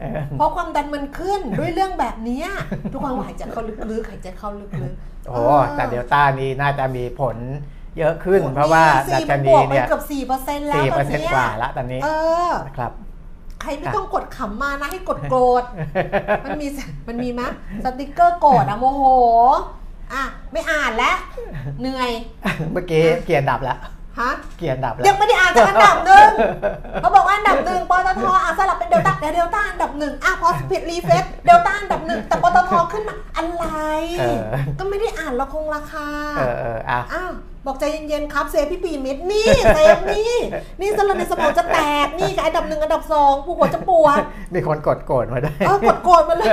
[0.00, 2.46] เออเพราะความดันมันขึ้นด้วยเรื่องแบบเนี้ย
[2.92, 5.42] ทุกคนว่าหายใจเข้าลึกๆหายใจเข้าลึกๆ โอ้
[5.76, 7.36] แต่เดลต้านี้น่าจะมีผล
[7.98, 12.08] เยอะขึ้น เพราะว่าดัชนีเนี่ยเกือบสี่เปอร์เซ็นต์แล้วสี่ตเปออนร์เซ็นต์เนี้ยกว่าละตอนนี้เอ
[12.50, 12.92] อนะครับ
[13.62, 15.62] ใครไม่ต้องกดขำมานะให้กดโกรธ
[16.44, 16.66] มันมี
[17.08, 17.48] มันมีมะ
[17.84, 19.02] สติกเกอร์โกรธอะโมโห
[20.12, 20.22] อะ
[20.52, 21.16] ไม่อ่านแล้ว
[21.80, 22.10] เหนื่อย
[22.72, 23.78] เมื่อกี้เกียร์ดับแล้ว
[24.20, 26.28] ฮะเกียร์ดับแล้วยังไม่ได้อ่านจากอันดับหนึ่ง
[27.02, 33.64] เขาบอกว่าอันดับหนึ่งปตทอะสลับเป็นเดลต้าแต่เดลต้าอันดับหนึ่งอะพอผิดรีเฟซเดลต้าอันดับหนึ่งแต่ปตทขึ้นมาอะไร
[34.18, 34.40] เออ
[34.78, 37.32] ก็ไม่ได้อ่านละคงราคาเออเอออะอ้าว
[37.66, 40.32] บอกใจเย็นๆครับเซฟพี่ปีมิดนี่เซฟนี่
[40.80, 44.18] นี่สลับในสมองจะแตกนี่กับอันดับหนึ่งอันดับสองผู้หัวจะปวด
[44.54, 46.48] มีคนกดโกรธมาได้เออกดโกรธมาเลย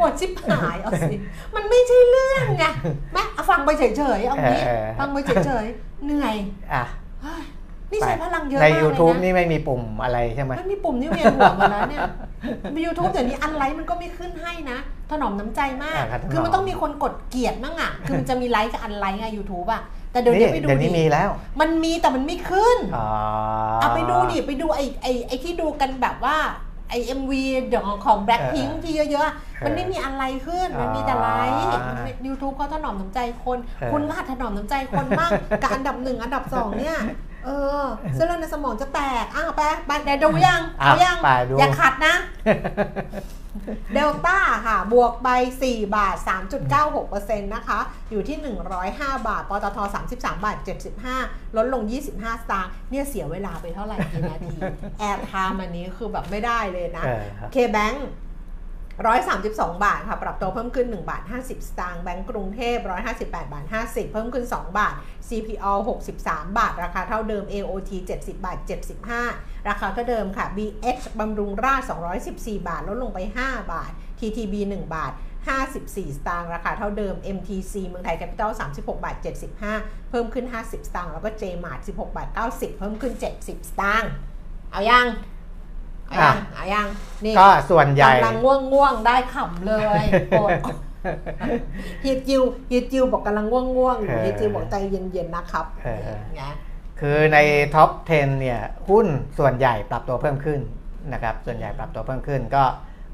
[0.00, 1.16] กดชิบหายเอาสิ
[1.54, 2.21] มันไม่ใช่เรื่อง
[2.58, 2.64] ไง
[3.12, 3.84] แม่เอาฟังไปเฉ
[4.18, 6.34] ยๆเอางี้เออฟังไปเฉยๆ เหนื่อย
[6.72, 6.84] อะ
[7.22, 7.42] เฮ้ย
[7.90, 12.00] นี่ใช้พลังเยอะในมากเลยนะ YouTube นี่ไม่มีปุ่มอะไรใช่ไหมไม่มีปุ่มนี่เวียนหัวหมาแล้วเนี่ย
[12.74, 14.78] มียูทูบเดี๋ยวนี้อันไลค์มันก็ไม่ขึ้นให้นะ
[15.10, 21.28] ถนอมน้ำใจมากอ่าครับคือมันต้องมีคนกดเกลียดมั่งอะ คือมันจะมีไลค์กับอันไลค์ไงยูทูบอะ แต่เดี๋ยวนี่นี้ไปดูเดี๋ยวนี้ดิมีแล้ว
[21.60, 23.08] มันมีแต่มันไม่ขึ้นอ๋อ
[23.80, 26.36] เอาไปดูดิไปดูไอ้ไอ้ไอ้ที่ดูกันแบบว่า
[26.92, 31.56] ไอเอ็มวีเดี๋ยวของแบล็คพิงเออที่เยอะๆ มันไม่มีอะไรขึ้น มันมีแต่ไลค์
[32.26, 35.30] ยูทูบเขาถนอมน้ำใจคนเออคุณก็หัดถนอมน้ำใจคนบ้าง
[35.62, 36.98] กับอันดับหนึ่งอันดับสองเนี่ย
[37.44, 37.50] เอ
[37.80, 37.82] อ
[38.14, 42.14] เส้นเลือดในสมองจะแตก อ้าวไปไปเดี๋ยวดูยังอะเอายังไปดูอย่าขัดนะ
[43.94, 45.28] เดลต้าค่ะ บวกไป
[45.64, 46.16] 4 บาท
[46.80, 47.78] 3.96%นะคะ
[48.10, 48.38] อยู่ที่
[48.82, 49.78] 105 บาท ปตท
[50.12, 50.56] 33 บาท
[51.08, 54.54] 75 ลดลง 25 สตางค์ เนี่ยเสียเวลาไปเท่าไหร่กี่นาที
[54.98, 58.06] airtime อันนี้คือแบบไม่ได้เลยนะเออครับเคแบงค์
[59.00, 62.76] 132 บาทค่ะ ปรับตัวเพิ่มขึ้น 1 บาท 50 สตางค์ แบงก์กรุงเทพ
[63.16, 64.94] 158 บาท 50 เพิ่มขึ้น 2 บาท
[65.28, 65.72] CPALL
[66.14, 68.58] 63 บาท ราคาเท่าเดิม AOT 70 บาท
[69.12, 71.82] 75 ราคาเท่าเดิมค่ะ BH บำรุงราษฎร์
[72.24, 75.12] 214 บาท ลดลงไป 5 บาท TTB 1 บาท
[75.60, 79.16] 54 สตางค์ ราคาเท่าเดิม MTC เมืองไทยแคปิตอล36 บาท
[79.62, 84.10] 75 เพิ่มขึ้น 50 สตางค์ แล้วก็ JMart 16 บาท 90 เพิ่มขึ้น 70 สตางค์
[84.70, 85.06] เอายัง
[86.14, 86.86] อายังเอายัง
[87.24, 90.50] นี่ก็ส่วนใหญ่กำลังง่วงง่วงๆได้ขำเลยโกรธ
[92.04, 96.42] ฮีจิวฮีจิวบอกกำลังง่วงง่วงๆอยู่เออฮีจิวบอกใจเย็นๆนะครับเออไง
[97.00, 97.38] คือใน
[97.74, 99.06] ท็อป 10 เนี่ยหุ้น
[99.38, 100.60] ส่วนใหญ่ปรับตัวเพิ่มขึ้น
[101.12, 102.64] นะครับส่วนใหญ่ปรับตัวเพิ่มขึ้นก็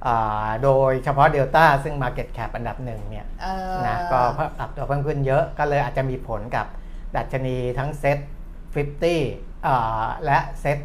[0.07, 4.21] อ่าโดยเฉพาะ Delta ซึ่ง Market Cap อันดับหนึ่งเนี่ยเออนะก็
[4.59, 6.67] ปรับตัวเพิ่มขึ้นเยอะก็เลยอาจจะมีผลกับ
[7.17, 8.19] ดัชนีทั้งเซ็ต
[8.93, 10.79] 50อ่าและเซ็ต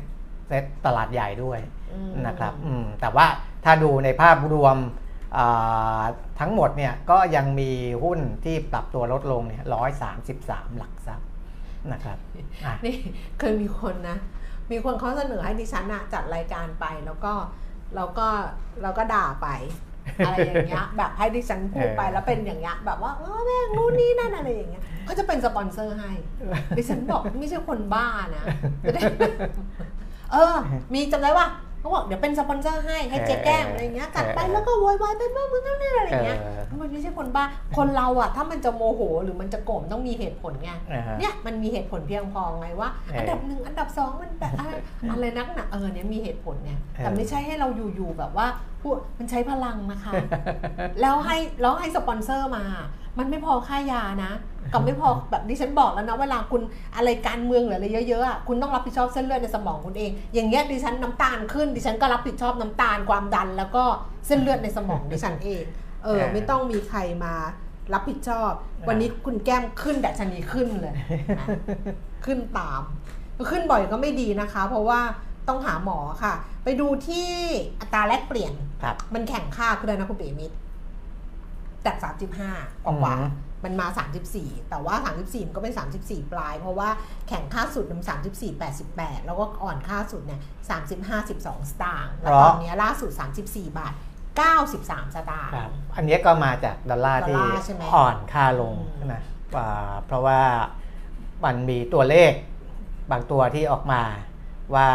[0.47, 1.82] เซ็ตตลาดใหญ่ด้วยอืม
[2.27, 3.25] นะครับอืมแต่ว่า
[3.63, 4.77] ถ้าดูในภาพรวม
[5.37, 6.03] อ่า
[6.39, 7.71] ทั้งหมดเนี่ยก็ยังมี
[8.03, 11.29] หุ้นที่ปรับตัวลดลงเนี่ยร้อยสามสิบสามหลักทรัพย์
[11.91, 12.17] นะครับ
[12.65, 12.95] อะนี่
[13.39, 14.17] เคยมีคนนะ
[14.71, 17.33] มีคนเขาเสนอให้ดิฉันอะจัดรายการไปแล้วก็
[17.95, 18.27] แล้วก็
[18.81, 19.47] เราก็ด่าไป
[20.25, 26.11] อะไรอย่างเงี้ยแบบให้ดิฉันพูดไปเออแล้วเป็นอย่างเงี้ยแบบว่าเออแม่งนู่นนี่นั่นอะไรอย่างเงี้ยเขาจะเป็นสปอนเซอร์ให้
[26.77, 28.45] ดิฉันบอกไม่ใช่คนบ้านะ
[28.83, 29.01] จะได้
[30.31, 30.55] เออ
[30.93, 31.47] มีจำได้ว่า
[31.83, 37.43] เขาบอกเดี๋ยวเป็นสปอนเซอร์ให้ให้เจ๊แก้มอะไรอย่างเงี้ยจัดไปแล้วก็โวยวายไปบ้างมึงนั่นนี่อะไรอย่างเงี้ยเออมันไม่ใช่คนบ้า
[37.77, 44.71] คนเราอะถ้ามันจะโมโหหรือมันจะโกรธต้องมีเหตุผลไงอ่าฮะเนี่ยมันมีเหตุผลเพียงพอไงว่าเอออัอันดับหนึ่งอันดับสองมันแบบอะไร
[45.11, 48.47] อะไรนักหนาเออเนี่ยมีเหตุผลไงเออแต่ไม่ใช่ให้เราอยู่ๆแบบว่า
[48.81, 50.13] พูดมันใช้พลังนะคะ
[51.01, 52.65] แล้วให้แล้วให้สปอนเซอร์มา
[53.19, 54.31] มันไม่พอค่ายานะ
[54.71, 56.61] กับไม่พอแบบที่ฉันบอกแล้วนะเวลาคุณ
[56.95, 63.83] อะไรการเมืองหรืออะไรเยอะๆอะคุณต้องรับผิดชอบเส้นเลือดในสมองคุณเอง อย่างเงี้ยดิฉันน้ำตาลขึ้น ดิฉันก็รับผิดชอบน้ำตาลความดัน แล้วก็
[64.27, 65.63] เส้นเลือดในสมองดิฉันเอง
[66.03, 67.33] เออเออไม่ต้องมีใครมา
[67.93, 68.51] รับผิดชอบ
[68.87, 71.47] วันนี้คุณแก้มขึ้นดัชนีขึ้นเลยนะ
[72.25, 72.81] ขึ้นตาม
[73.51, 74.99] ขึ้นบ่อยก็ไม่ดีนะคะ เพราะว่า
[75.47, 77.29] ต้องหาหมอค่ะ ไปดูที่
[77.79, 80.55] อัตราแลกเปลี่ยนครับมันแข็งค่าคืออะไรนะคุณปีมิตร
[81.85, 81.95] จาก
[82.41, 83.25] 35กว่ากว่าอื
[83.63, 83.87] มมันมา
[84.29, 85.73] 34 แต่ว่า 34 มันก็เป็น
[86.03, 86.89] 34 ปลาย เพราะว่า
[87.27, 88.01] แข็งค่าสุดมัน
[88.33, 90.41] 34 88 แล้วก็อ่อนค่าสุดเนี่ย
[90.83, 93.93] 35 12 สตางค์แล้วตอนเนี้ยล่าสุด 34 บาท
[94.53, 99.23] 93 สตางค์ครับอันนี้ก็มาจากดอลลาร์ดอลที่ลาร์ใช่ไหมอ่อนค่าลงอืมนะ
[99.57, 100.41] อ่าเพราะว่า
[101.45, 102.31] มันมีตัวเลข
[103.11, 104.01] บางตัวที่ออกมา
[104.75, 104.87] ว่า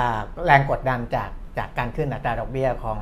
[0.44, 3.00] แรงกดดันจากจากการขึ้นอัตราดอกเบี้ยของ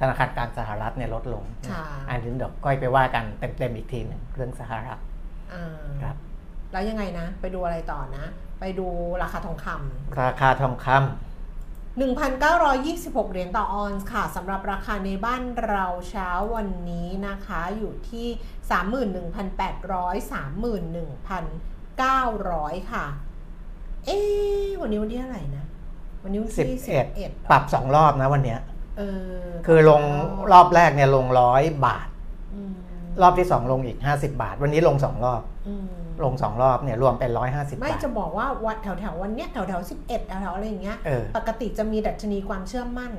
[0.00, 4.98] ธนาคารกลางสหรัฐเนี่ยลดลงค่ะอันนี้เดี๋ยวก้อยไปว่ากันเต็มๆอีกทีหนึ่งเรื่องสหรัฐ
[5.52, 5.64] อ่า
[6.02, 6.16] ครับ
[6.72, 8.24] แล้วยังไงนะ ไปดูอะไรต่อนะ
[8.60, 8.86] ไปดู
[9.22, 10.88] ราคาทองคำราคาทองค
[12.00, 18.28] 1,926 เหรียญต่อออนซ์ค่ะสำหรับราคาในบ้านเราเช้าวันนี้นะคะ อยู่ที่
[19.20, 21.12] 31,800
[22.78, 23.06] 31,900 ค่ะ
[24.06, 25.64] เอ๊ะวันนี้วันที่เท่าไหร่นะ
[26.22, 28.69] วันนี้วันำสิบที่เอ็ด11 ปรับสองรอบนะวันเนี้ยเออ
[29.66, 30.02] คือลง
[30.52, 32.08] รอบแรกเนี่ยลงร้อยบาท
[32.54, 32.72] อืม
[33.22, 35.86] รอบที่สองลงอีก50บาท วันนี้ลงสองรอบอืม
[36.24, 43.12] ลงสองรอบเนี่ยรวมเป็นร้อยห้าสิบไม่บาทจะบอกว่าวันแถวแถวๆวันเนี้ยแถวแถวสิบเอ็ดแถวแถวๆอะไรอย่างเงี้ยเออปกติจะมีดัชนีความเชื่อมั่น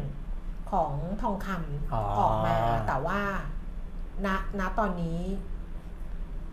[0.71, 0.91] ของ
[1.21, 1.47] ทองคำ
[1.93, 2.55] อ๋อออกมา
[2.87, 3.19] แต่ว่า
[4.25, 4.27] ณ
[4.59, 5.19] ณตอนนี้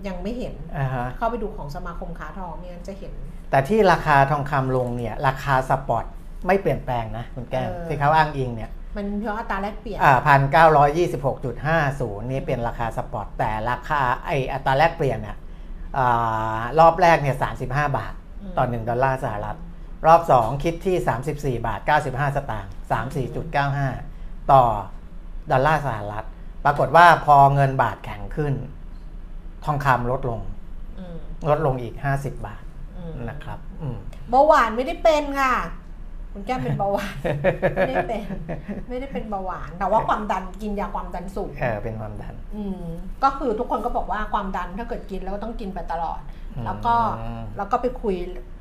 [0.07, 3.12] ยังไม่เห็นอ่าฮะเข้าไปดูของสมาคมค้าทองไม่งั้นจะเห็น
[3.51, 6.05] แต่ที่ราคาทองคำลงเนี่ย ราคา spot
[6.47, 15.37] ไม่เปลี่ยนแปลงนะคุณแก้มเออที่เขาอ้างอิงเนี่ย มันเพราะอัตราแลกเปลี่ยนอ่าพันเก้าร้อยยี่สิบหกจุดห้าศูนย์นี่เป็นราคา spot แต่ราคาไออัตราแลกเปลี่ยนเนี่ย
[15.98, 19.59] อารอบแรกเนี่ยสามสิบห้าบาทอืมต่อหนึ่งดอลลาร์สหรัฐ
[20.07, 23.88] รอบสองคิดที่สามสิบสี่บาทเก้าสิบห้าสตางค์สามสี่จุดเก้าห้า
[24.53, 24.62] ต่อ
[25.51, 26.27] ดอลลาร์สหรัฐ
[26.64, 28.55] ปรากฏว่าพอเงินบาทแข็งขึ้น
[29.64, 30.40] ทองคำลดลง
[30.98, 31.16] อืม
[31.51, 32.62] ลดลงอีกห้าสิบบาท
[32.98, 33.98] อืมนะครับอืม
[34.31, 35.55] เบาหวานไม่ได้เป็นค่ะ
[36.33, 37.14] คุณแก้มเป็นเบาหวาน
[37.77, 38.23] ไม่ได้เป็น
[38.88, 42.85] ไม่ได้เป็นเบาหวาน แต่ว่าความดันกินยาความดันสูงเออเป็นความดัน อืม
[43.23, 46.21] ก็คือทุกคนก็บอกว่าความดันถ้าเกิดกินแล้วก็ต้องกินไปตลอด
[46.57, 46.95] อืมแล้วก็
[47.57, 48.14] แล้วก็ไปคุย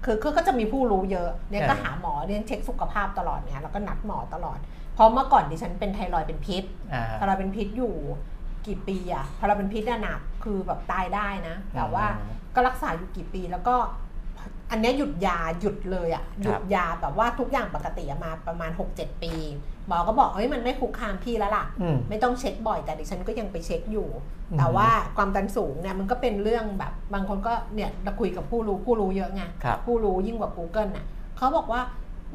[0.06, 4.60] คือคือก็จะมีผู้รู้เยอะเนี่ยก็เออหาหมอเนี่ยเช็คสุขภาพตลอดเนี่ยแล้วก็นัดหมอตลอด
[4.94, 7.94] เพราะเมื่อก่อนดิฉันเป็นไทรอยด์เป็นพิษอ่าไทรอยด์เป็นพิษอยู่
[8.68, 13.76] กี่ปีอะไทรอยด์เป็นพิษอะหนักคือแบบตายได้นะ แต่ว่าอืมก็รักษาอยู่กี่ปีแล้วก็
[14.72, 19.34] อันเนี้ยหยุดยาหยุดเลยอะหยุดยาแบบว่าทุกอย่างปกติอะมาประมาณ 6-7 ปี
[19.88, 24.08] หมอก็บอกเฮ้ยมันไม่คุกคามพี่แล้วล่ะอืมไม่ต้องเช็คบ่อยแต่ดิฉันก็ยังไปเช็คอยู่
[24.52, 31.06] อืมแต่ว่าความดันสูงเนี่ยมันก็เป็นเรื่องแบบบางคนก็เนี่ยเราคุยกับผู้รู้ผู้รู้เยอะไงครับผู้รู้ยิ่งกว่า Google น่ะ
[31.38, 31.82] เขาบอกว่า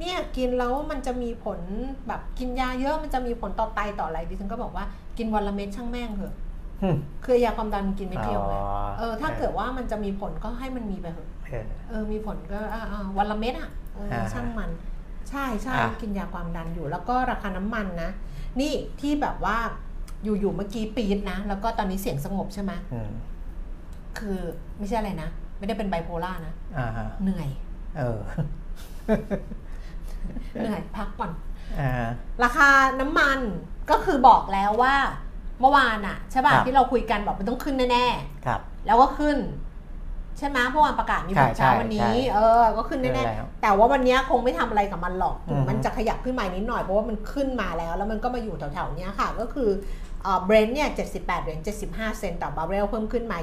[0.01, 1.61] เนี่ยกินแล้วมันจะมีผล
[2.09, 4.85] แบบกินยาเยอะมันจะมีผลต่อไตต่ออะไรดิฉันก็บอกว่า
[5.18, 6.35] กินวันละเม็ดช่างแม่งเถอะ
[6.83, 8.64] อืมคือยาความดันมันกินไม่เที่ยวไงอ๋อ
[8.99, 14.71] เออถ้าเกิดว่ามันจะมีผลก็ให้มันมีไปเถอะ เออเออมีผลก็อ่าอ่าวันละเม็ดอะเอออ่าช่างมัน
[15.31, 18.11] ใช่ใช่อะกินยาความดันอยู่ แล้วก็ราคาน้ำมันนะ
[18.61, 19.59] นี่ที่แบบว่า
[20.25, 23.12] อยู่ๆเมื่อกี้ปีดนะ แล้วก็ตอนนี้เสียงสงบใช่ไหมอืม
[24.19, 24.38] คือ
[24.79, 27.49] ไม่ใช่อะไรนะ ไม่ได้เป็นไบโพล่านะอ่าฮะเหนื่อย
[27.97, 28.19] เออ
[30.55, 31.33] เหนื่อยพักก่อน
[31.81, 32.09] อ่า
[32.45, 33.38] ราคาน้ำมัน
[33.91, 34.97] ก็คือบอกแล้วว่า
[35.61, 38.07] เมื่อวานอะใช่ป่ะครับที่เราคุยกันบอกมันต้องขึ้นแน่
[38.47, 39.37] ครับๆแล้วก็ขึ้น
[40.38, 49.71] ใช่ไหมเมื่อวานประกาศมีผลใช่เช้าใช่วันนี้ใช่เออ ก็ขึ้นขึ้นแน่แล้วๆแต่ว่าวันนี้คงไม่ทำอะไรกับมันหรอกอือฮึมันจะขยับขึ้นมานิดหน่อยเพราะว่ามันขึ้นมาแล้ว แล้วมันก็มาอยู่แถวๆเนี้ยค่ะ ก็คือ
[50.45, 53.38] เบรนท์เนี่ย 78 เหรียญ 75 เซนต์ต่อบาร์เรลเพิ่มขึ้นมา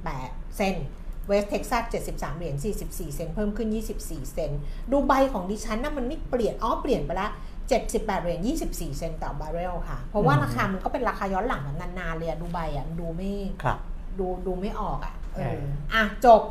[0.00, 0.86] 28 เซนต์
[1.26, 1.82] เวสเท็กซัส
[2.14, 2.54] 73 เหรียญ
[2.86, 3.68] 44 เซนต์เพิ่มขึ้น
[4.00, 4.60] 24 เซนต์
[4.92, 7.28] ดูไบของดิฉันน่ะมันไม่เปลี่ยน อ๋อ เปลี่ยนไปละ
[7.76, 13.78] 78 เหรียญ 24 เซนต์ต่อบาร์เรลค่ะ เพราะว่าอืมราคามันก็เป็นราคาย้อนหลังแบบนานๆเลยอะดูไบอะดูไม่ครับ
[14.18, 15.58] ดูดูไม่ออกอะเอเออ
[15.92, 16.42] ออะจบ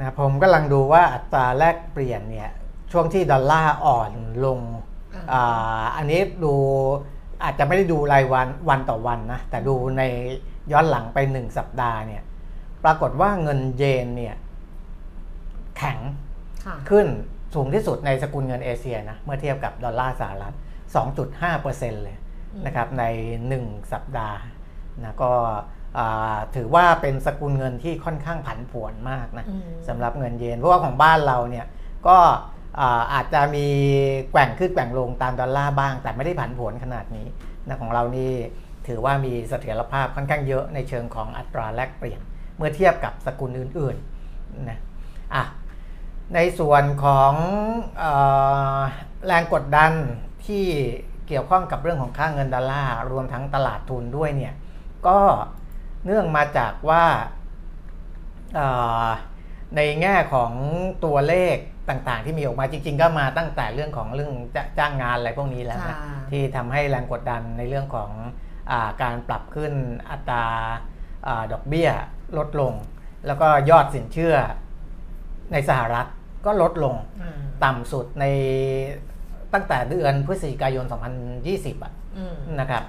[0.00, 2.50] นะผมกำลังดูว่าอัตราแลกเปลี่ยนเนี่ย
[2.92, 4.12] ช่วงที่ดอลลาร์อ่อน
[4.44, 4.60] ลง
[5.14, 6.54] อ่าอ่าอันนี้ดู
[7.44, 10.02] อาจจะไม่ได้ดูรายวันวันต่อวันนะแต่ดูใน
[10.72, 12.22] ย้อนหลังไปหนึ่งสัปดาห์เนี่ย
[12.84, 14.36] ปรากฏว่าเงินเยนเนี่ย
[15.76, 15.98] แข็ง
[16.64, 17.06] ค่ะขึ้น
[17.54, 20.54] สูงที่สุดในสกุลเงินเอเชียนะเมื่อเทียบกับดอลลาร์สหรัฐ
[21.28, 22.16] 2.5%เลย
[22.54, 23.04] อืมนะครับใน
[23.48, 24.38] 1 สัปดาห์
[25.02, 25.60] นะก็อ่า
[26.56, 31.66] ถือว่าเป็นสกุลเงินที่ค่อนข้างผันผวนมากนะอืมสำหรับเงินเยน เพราะว่าของบ้านเราเนี่ย
[32.06, 32.16] ก็
[32.80, 33.66] อ่าอาจจะมี
[34.30, 37.26] แกว่งขึ้นแกว่งลงตามดอลลาร์บ้าง แต่ไม่ได้ผันผวนขนาดนี้
[37.68, 38.32] นะของเรานี่
[38.86, 42.20] ถือว่ามีเสถียรภาพค่อนข้างเยอะในเชิงของอัตราแลกเปลี่ยน
[42.56, 44.78] เมื่อเทียบกับสกุลอื่นๆนะ
[45.34, 45.44] อะ
[46.34, 47.32] ในส่วนของ
[47.98, 48.04] เอ
[48.78, 48.80] อ
[49.26, 49.92] แรงกดดัน
[50.46, 50.64] ที่
[51.28, 54.54] เกี่ยวข้องกับเรื่องของค่าเงินดอลลาร์รวมทั้งตลาดทุนด้วยเนี่ย
[55.06, 55.18] ก็
[56.04, 57.04] เนื่องมาจากว่า
[58.54, 58.68] เอ่
[59.04, 59.06] อ
[59.76, 60.52] ในแง่ของ
[61.04, 61.56] ตัวเลข
[61.90, 65.96] ต่างๆ ที่มีออกมาจริง ๆ ก็มาตั้งแต่เรื่องของเรื่องจะจ้างงานอะไรพวกนี้แล้วนะค่ะ
[66.30, 68.10] ที่ทำให้แรงกดดันในเรื่องของ
[68.70, 69.72] อาการปรับขึ้น
[70.10, 70.44] อัตรา
[71.26, 71.90] อาดอกเบี้ย
[72.38, 72.72] ลดลง
[73.26, 74.34] แล้วก็ยอดสินเชื่อ
[75.52, 76.06] ในสหรัฐ
[76.46, 78.24] ก็ลดลงอืมต่ำสุดใน
[79.54, 80.84] ตั้งแต่เดือนพฤศจิกายน
[81.34, 82.82] 2020อะอืมนะครับ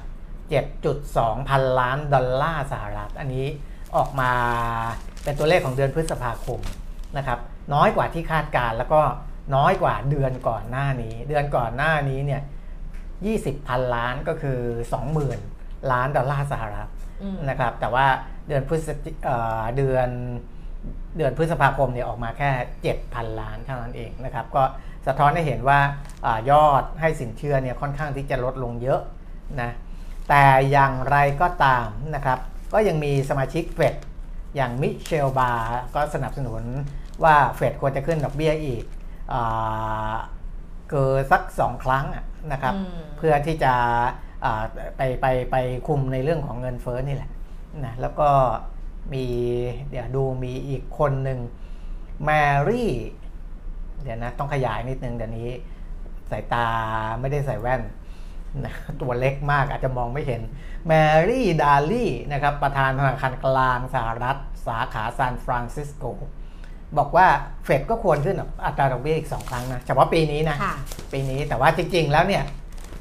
[0.52, 3.46] 7.2 พันล้านดอลลาร์สหรัฐ อันนี้
[3.96, 4.32] ออกมา
[5.24, 6.60] เป็นตัวเลขของเดือนพฤษภาคม
[7.18, 7.40] นะครับ
[7.74, 9.02] น้อยกว่าที่คาดการณ์แล้วก็
[9.56, 12.42] น้อยกว่าเดือนก่อนหน้านี้ เดือนก่อนหน้านี้เนี่ย
[13.04, 14.60] 20 พันล้านก็คือ
[15.26, 16.90] 20,000 ล้านดอลลาร์สหรัฐ
[17.50, 18.06] นะครับแต่ว่า
[18.48, 19.28] เดือนพฤศจิ
[19.78, 20.10] เดือน
[21.18, 22.50] เดือนพฤษภาคมเนี่ยออกมาแค่
[22.96, 24.64] 7,000 ล้านเท่านั้นเองนะครับก็
[25.08, 25.80] สะท้อนให้เห็นว่า
[26.26, 29.02] อายอดให้สินเชื่อเนี่ยค่อนข้างที่จะลดลงเยอะ
[29.62, 29.72] นะ
[30.30, 32.40] แต่อย่างไรก็ตามนะครับ
[32.74, 33.96] ก็ยังมีสมาชิกเฟด
[34.56, 36.64] อย่างมิเชลบาร์ก็สนับสนุน
[37.24, 38.84] ว่าเฟดควรจะขึ้นดอกเบี้ยอีก
[39.34, 40.14] อา
[40.90, 43.74] เกินสัก2ครั้งอะนะครับอืมเพื่อที่จะ
[44.46, 44.64] อ่า
[44.98, 45.56] ไปไปไป
[45.88, 47.30] คุมในเรื่องของเงินเฟ้อนี่แหละ
[47.86, 48.30] นะแล้วก็
[49.14, 49.26] มี
[49.90, 51.40] เดี๋ยวดูมีอีกคนหนึ่ง
[52.26, 52.30] แม
[52.68, 52.92] รี่
[54.04, 55.50] เดี๋ยวนะต้องขยายนิดนึงเดี๋ยวนี้
[56.32, 56.68] สายตา
[57.20, 57.82] ไม่ได้ใส่แว่น
[58.66, 60.42] นะตัวเล็กมากอาจจะมองไม่เห็น
[60.88, 60.94] แม
[61.30, 64.38] รี่ดาลี่นะครับประธานธนาคารกลางสหรัฐ
[64.68, 66.06] สาขาซานฟรานซิสโก
[66.98, 67.28] บอกว่า
[67.64, 70.76] เฟดก็ควรขึ้นอัตราดอกเบี้ยอีก 2 ครั้งนะเฉพาะปีนี้นะค่ะ
[71.14, 72.44] ปีนี้แต่ว่าจริงๆแล้วเนี่ย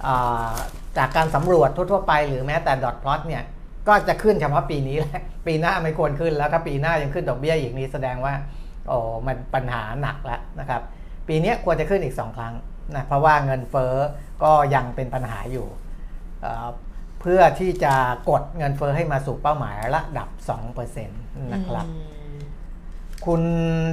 [0.07, 0.55] อ่า
[0.99, 3.43] จากการสำรวจทั่วๆไปหรือแม้แต่ dot plot เนี่ย
[3.89, 8.35] ก็จะขึ้นเฉพาะปีนี้แหละปีหน้าไม่ควรขึ้นแล้วถ้าปีหน้ายังขึ้นดอกเบี้ยอีกนี้แสดงว่า
[8.89, 10.83] โอ้มันปัญหาหนักแล้วนะครับ
[11.29, 12.55] ปีนี้ควรจะขึ้นอีก 2 ครั้ง
[12.97, 13.95] นะเพราะว่าเงินเฟ้อ
[14.43, 15.67] ก็ยังเป็นปัญหาอยู่
[16.43, 16.69] เอ่อ
[17.21, 17.95] เพื่อที่จะ
[18.31, 20.29] กดเงินเฟ้อให้มาสู่เป้าหมายระดับ
[20.89, 22.41] 2%นะครับอืม
[23.27, 23.43] คุณ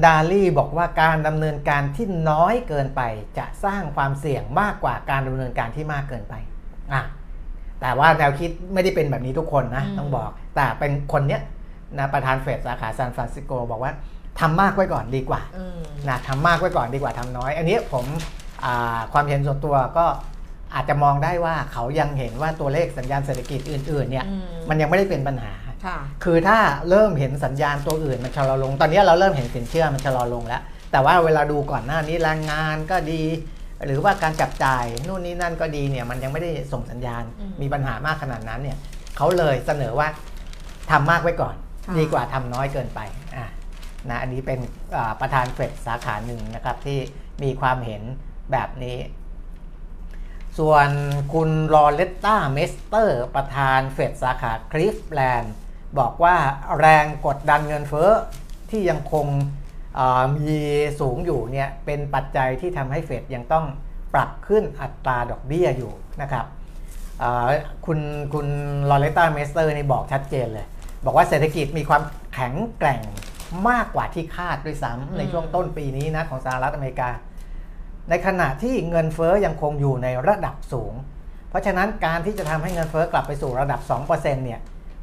[0.05, 3.01] ดาลี่บอกว่าการดำเนินการที่น้อยเกินไป
[3.37, 6.35] จะสร้างความเสี่ยงมากกว่าการดำเนินการที่มากเกินไป
[6.93, 7.03] อะ
[7.81, 11.41] แต่ว่าแนวคิดไม่ได้เป็นแบบนี้ทุกคนนะอืมต้องบอก แต่เป็นคนเนี้ย
[11.97, 13.91] นะประธานเฟดสาขาซานฟรานซิสโกบอกว่า
[14.39, 18.46] ทำมากไว้ก่อนดีกว่าอืมนะทำมากไว้ก่อนดีกว่าทำน้อย อันนี้ผมอ่า
[19.13, 20.05] ความเห็นส่วนตัวก็
[20.75, 25.53] อาจจะมองได้ว่าเขายังเห็นว่าตัวเลขสัญญาณเศรษฐกิจอื่นๆเนี่ยอืมมันยังไม่ได้เป็นปัญหา
[25.85, 33.23] ค่ะคือถ้าเริ่มเห็นสัญญาณตัวอื่นมันชะลอลง ตอนนี้เราเริ่มเห็นสินเชื่อมันชะลอลงแล้ว แต่ว่าเวลาดูก่อนหน้านี้แรงงานก็ดี
[33.85, 38.77] หรือว่าการจับจ่ายนู่นนี่นั่นก็ดีเนี่ยมันยังไม่ได้ส่งสัญญาณอืมมีปัญหามากขนาดนั้นเนี่ย
[39.17, 40.07] เขาเลยเสนอว่า
[40.91, 42.99] ทำมากไว้ก่อนค่ะดีกว่าทำน้อยเกินไป
[43.37, 43.47] อะ
[44.09, 44.59] นะอันนี้เป็น
[44.95, 46.99] อ่าประธานเฟดสาขาหนึ่งนะครับที่
[47.43, 48.01] มีความเห็น
[48.51, 48.99] แบบนี้
[50.57, 50.89] ส่วน
[51.33, 55.53] คุณลอเรตตาเมสเตอร์ ประธานเฟดสาขาคลีฟแลนด์
[55.99, 56.35] บอกว่า
[56.79, 58.11] แรงกดดันเงินเฟ้อ
[58.69, 59.27] ที่ยังคง
[60.37, 60.57] มี
[60.99, 63.65] สูงอยู่เนี่ยเป็นปัจจัยที่ทำให้เฟดยังต้อง
[64.13, 66.45] ปรับขึ้นอัตราดอกเบี้ยอยู่นะครับ
[67.85, 67.99] คุณ
[68.33, 68.47] คุณ
[68.89, 70.67] ลอเรตตาเมสเตอร์นี่บอกชัดเจนเลย
[71.05, 73.01] บอกว่าเศรษฐกิจมีความแข็งแกร่ง
[73.69, 77.09] มากกว่าที่คาดด้วยซ้ำในช่วงต้นปีนี้นะของสหรัฐอเมริกา
[78.09, 80.93] ในขณะที่เงินเฟ้อยังคงอยู่ในระดับสูง
[81.49, 84.59] เพราะฉะนั้นการที่จะทำให้เงินเฟ้อกลับไปสู่ระดับ 2%เนี่ย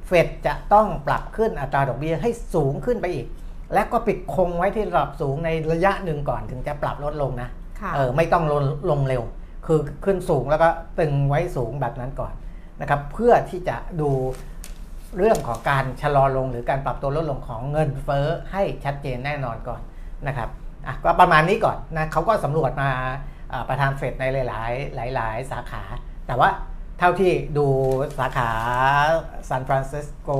[0.06, 3.26] เฟดจะต้องปรับขึ้นอัตราดอกเบี้ยให้สูงขึ้นไปอีก
[3.74, 7.48] และก็ปิดคงไว้ที่ระดับสูงในระยะหนึ่งก่อนถึงจะปรับลดลงนะ
[7.80, 9.22] ค่ะเออไม่ต้องลงลงเร็ว
[9.66, 10.68] คือขึ้นสูงแล้วก็
[11.00, 12.32] ตึงไว้สูงแบบนั้นก่อน
[12.80, 14.10] นะครับเพื่อที่จะดู
[15.18, 19.80] เรื่องของการชะลอลงหรือการปรับตัวลดลงของเงินเฟ้อให้ชัดเจนแน่นอนก่อน
[20.26, 20.48] นะครับ
[20.86, 22.90] อะก็ประมาณนี้ก่อนนะเขาก็สำรวจมา
[23.68, 25.82] ประธานเฟดในหลาย ๆ หลาย ๆ สาขา
[26.26, 26.48] แต่ว่า
[26.98, 27.66] เท่าที่ดู
[28.18, 28.50] สาขา
[29.48, 30.30] ซานฟรานซิสโก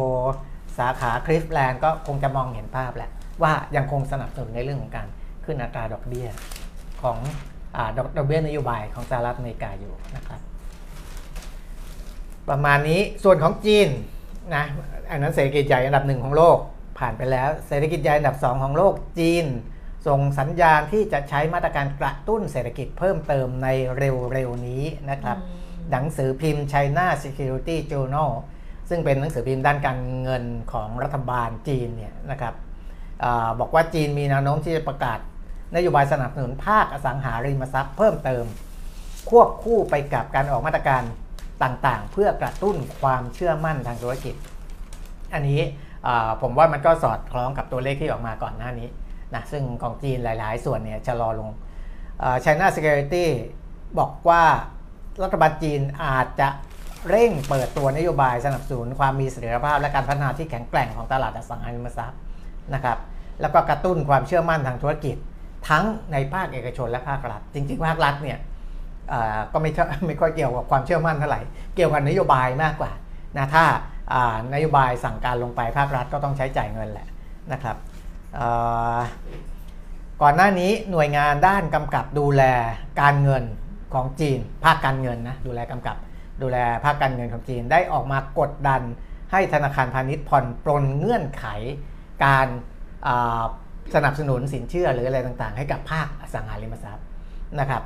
[0.78, 3.10] สาขาคลิฟแลนด์ก็คงจะมองเห็นภาพแหละ
[3.42, 5.08] ว่ายังคงสนับสนุนในเรื่องของการ
[5.44, 6.28] ขึ้นอัตราดอกเบี้ย
[7.02, 7.18] ของ
[7.76, 10.40] อดอกดอกเบี้ยนโยบายของสหรัฐอเมริกาอยู่นะครับ
[12.50, 13.88] ประมาณนี้ส่วนของจีน
[14.54, 14.64] นะ
[15.10, 16.58] อันนั้นเศรษฐกิจใหญ่อันดับหนึ่งของโลก
[16.98, 19.44] ผ่านไปแล้ว เศรษฐกิจใหญ่อันดับสองของโลกจีน
[20.06, 28.30] ส่งสัญญาณที่จะใช้มาตรการกระตุ้นเศรษฐกิจเพิ่มเติมในเร็วๆนี้นะครับอืมหนังสือพิมพ์ China Security Journal
[28.88, 32.54] ซึ่งเป็นหนังสือพิมพ์ด้านการเงินของรัฐบาลจีนเนี่ยนะครับ
[33.24, 35.18] อาบอกว่าจีนมีแนวโน้มที่จะประกาศ
[35.76, 38.44] นโยบายสนับสนุนภาคอสังหาริมทรัพย์เพิ่มเติม
[39.30, 41.02] ควบคู่ไปกับการออกมาตรการ
[41.62, 44.34] ต่างๆ เพื่อกระตุ้นความเชื่อมั่นทางธุรกิจ
[45.34, 45.60] อันนี้
[46.06, 48.88] อ่าผมว่ามันก็สอดคล้องกับตัวเลขที่ออกมาก่อนหน้านี้
[49.34, 51.50] นะซึ่งของจีนหลาย ๆ ส่วนเนี่ยชะลอลง
[52.22, 53.26] อ่า China Security
[53.98, 54.42] บอกว่า
[55.22, 56.48] รัฐบาลจีนอาจจะ
[57.10, 62.20] เร่งเปิดตัวนโยบายสนับสนุนความมีเสถียรภาพ และการพัฒนาที่แข็งแกร่งของตลาดอสังหาริมทรัพย์
[62.74, 62.98] นะครับ
[63.40, 65.16] แล้วก็กระตุ้นความเชื่อมั่นทางธุรกิจ
[65.68, 68.38] ทั้งในภาคเอกชนและภาครัฐ จริง ๆ ภาครัฐเนี่ย
[69.52, 69.70] ก็ไม่
[70.06, 71.40] ไม่ค่อยเกี่ยวกับความเชื่อมั่นเท่าไหร่
[71.74, 72.92] เกี่ยวกับนโยบายมากกว่า
[73.36, 73.64] นะถ้า
[74.54, 77.08] นโยบายสั่งการลงไปภาครัฐก็ต้องใช้จ่ายเงินแหละ
[77.52, 77.76] นะครับ
[80.22, 82.42] ก่อนหน้านี้หน่วยงานด้านกำกับดูแล
[83.00, 83.44] การเงิน
[83.94, 85.96] ของจีน ภาคการเงินนะดูแลกำกับ
[86.42, 88.82] ดูแลภาคการเงินของจีนได้ออกมากดดัน
[89.32, 91.46] ให้ธนาคารพาณิชย์ผ่อนปลนเงื่อนไข
[92.24, 92.48] การ
[93.94, 97.06] สนับสนุนสินเชื่อหรืออะไรต่างๆ ให้กับภาคอสังหาริมทรัพย์
[97.60, 97.82] นะครับ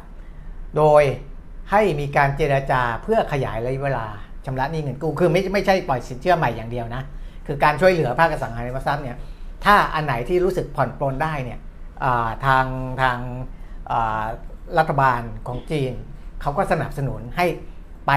[0.76, 1.02] โดย
[1.70, 4.06] ให้มีการเจราจาเพื่อขยายระยะเวลา
[4.46, 7.02] ชำระหนี้เงินกู้คือไม่ไม่ใช่ปล่อยสินเชื่อใหม่อย่างเดียวนะ
[7.46, 9.16] คือการช่วยเหลือภาคอสังหาริมทรัพย์เนี่ย
[9.64, 11.58] ถ้าอันไหนที่รู้สึกผ่อนปลนได้เนี่ย
[12.46, 12.64] ทาง
[13.02, 13.18] ทาง
[14.78, 15.92] รัฐบาลของจีน
[16.42, 17.46] เขาก็สนับสนุนให้
[18.06, 18.12] ไป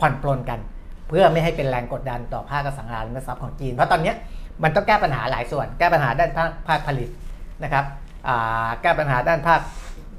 [0.00, 0.60] ผ่อนปลนกัน
[1.08, 4.12] เพื่อไม่ให้เป็นแรงกดดันต่อภาคสังหาริมทรัพย์ของจีน เพราะตอนนี้
[4.62, 7.08] มันต้องแก้ปัญหาหลายส่วน แก้ปัญหาด้านภาคภาคผลิต
[7.64, 7.84] นะครับ
[8.82, 9.60] แก้ปัญหาด้านภาค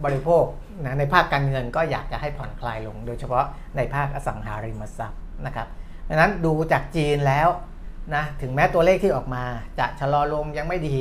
[0.05, 0.43] บริโภค
[0.83, 3.45] นะในภาคการเงินก็อยากจะให้ผ่อนคลายลง โดยเฉพาะ
[3.77, 5.67] ในภาคอสังหาริมทรัพย์นะครับ
[6.09, 7.47] ดังนั้นดูจากจีนแล้ว
[8.15, 9.43] นะถึงแม้ตัวเลขที่ออกมา
[9.79, 10.97] จะชะลอลงยังไม่ดี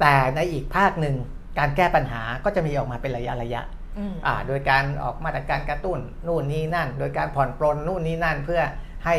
[0.00, 1.16] แต่ในอีกภาคหนึ่ง
[1.58, 3.62] การแก้ปัญหาก็จะมีออกมาเป็นระยะระยะ
[3.98, 8.60] อืมอ่าโดยการออกมาตรการกระตุ้นนู่นนี่นั่น โดยการผ่อนปลนนู่นนี่นั่น เพื่อ
[9.06, 9.16] ให้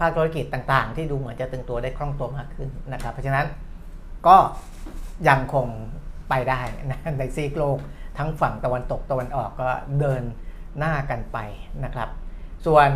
[0.00, 3.46] ภาคธุรกิจต่างๆ ที่ดูเหมือนจะตึงตัวได้คล่องตัวมากขึ้นนะครับเพราะฉะนั้น
[4.26, 4.36] ก็
[5.28, 5.66] ยังคง
[6.28, 7.78] ไปได้นะในซีกโลก
[8.18, 10.22] ทั้งฝั่งตะวันตกตะวันออกก็เดิน
[10.78, 11.38] หน้ากันไป
[11.84, 12.08] นะครับ
[12.66, 12.90] ส่วน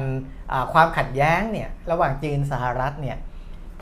[0.52, 3.16] อ่าความขัดแย้งเนี่ยระหว่างจีนสหรัฐเนี่ย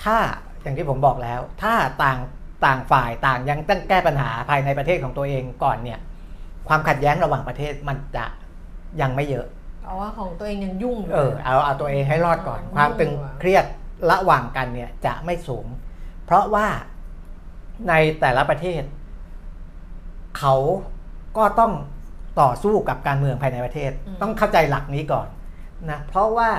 [0.04, 0.16] ถ้า
[0.62, 2.18] อย่างที่ผมบอกแล้ว ถ้าต่าง
[2.64, 5.98] ต่างฝ่ายต่างยังต้องแก้ปัญหาภายในประเทศของตัวเองก่อนเนี่ย
[6.68, 8.26] ความขัดแย้งระหว่างประเทศมันจะ
[9.00, 9.46] ยังไม่เยอะ
[9.82, 13.64] เพราะว่าของตัวเองยังยุ่งยู่เออเอาเอาตัวเองให้รอดก่อนอืมความตึงเครียด
[14.10, 15.66] ระหว่างกันเนี่ยจะไม่สูง
[16.24, 16.66] เพราะว่า
[17.88, 18.82] ในแต่ละประเทศ
[20.38, 20.54] เขา
[21.36, 21.72] ก็ต้อง
[22.40, 23.90] ต่อสู้กับการเมืองภายในประเทศ
[24.22, 25.28] ต้องเข้าใจหลักนี้ก่อน
[25.90, 26.50] นะเพราะว่า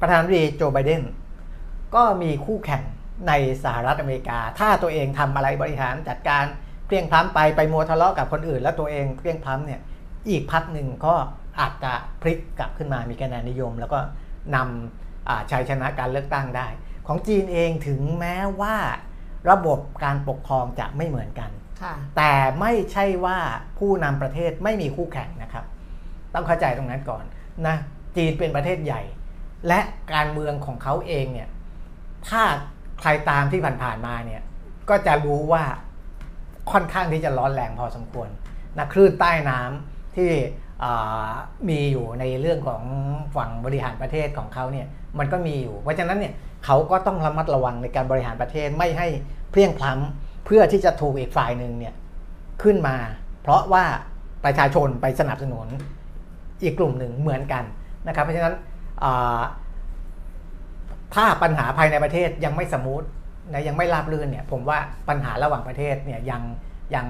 [0.00, 1.02] ประธานาธิบดีโจไบเดน
[1.96, 2.82] ก็มีคู่แข่ง
[3.28, 3.32] ใน
[3.64, 6.44] สหรัฐอเมริกา ถ้าตัวเองทำอะไรบริหารจัดการ
[6.86, 9.80] เพลียงพล้ำไปไปมัวทะเลาะกับคนอื่น แล้วตัวเองเพลียงพล้ำเนี่ย
[10.28, 11.14] อีกพักหนึ่งก็
[11.60, 11.92] อาจจะ
[12.22, 13.98] พลิกกลับขึ้นมามีคะแนนนิยม แล้วก็
[14.54, 16.66] นำชัยชนะการเลือกตั้งได้
[17.06, 18.76] ของจีนเองถึงแม้ว่า
[19.50, 21.50] ระบบการปกครองจะไม่เหมือนกัน
[21.82, 23.38] ค่ะแต่ไม่ใช่ว่า
[23.78, 25.64] ผู้นำประเทศไม่มีคู่แข่งนะครับ
[26.34, 27.24] ต้องเข้าใจตรงนั้นก่อน
[27.66, 27.76] นะ
[28.16, 29.02] จีนเป็นประเทศใหญ่
[29.68, 29.80] และ
[30.12, 31.48] การเมืองของเขาเองเนี่ย
[32.28, 32.42] ถ้า
[33.00, 34.42] ใครตามที่ผ่านๆมาเนี่ย
[34.88, 35.64] ก็จะรู้ว่า
[36.72, 38.28] ค่อนข้างที่จะร้อนแรงพอสมควร
[38.78, 40.30] นะคลื่นใต้น้ำที่
[41.68, 42.82] มีอยู่ในเรื่องของ
[43.36, 44.86] ฝั่งบริหารประเทศของเขาเนี่ย
[45.18, 49.08] มันก็มีอยู่ เพราะฉะนั้นเนี่ยเขาก็ต้องระมัดระวังในการบริหารประเทศไม่ให้
[49.52, 51.94] เพียงพล้ำเพื่อที่จะถูกอีกฝ่ายหนึ่งเนี่ย
[52.62, 52.96] ขึ้นมา
[53.42, 53.84] เพราะว่า
[54.44, 55.68] ประชาชนไปสนับสนุน
[56.62, 57.64] อีกกลุ่มหนึ่งเหมือนกัน
[58.08, 58.54] นะครับ เพราะฉะนั้น
[61.16, 63.02] ถ้าปัญหาภายในประเทศยังไม่สมูท
[63.52, 66.42] นะยังไม่ราบรื่นเนี่ยผมว่าปัญหาระหว่างประเทศเนี่ยยัง
[66.94, 67.06] ยัง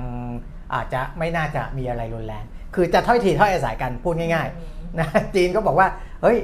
[0.75, 2.45] อาจจะไม่น่าจะมีอะไรรุนแรง
[2.75, 5.89] คือจะถ้อยทีถ้อยอาศัยกันพูดง่ายๆนะจีนก็บอกว่า
[6.23, 6.39] เฮ้ย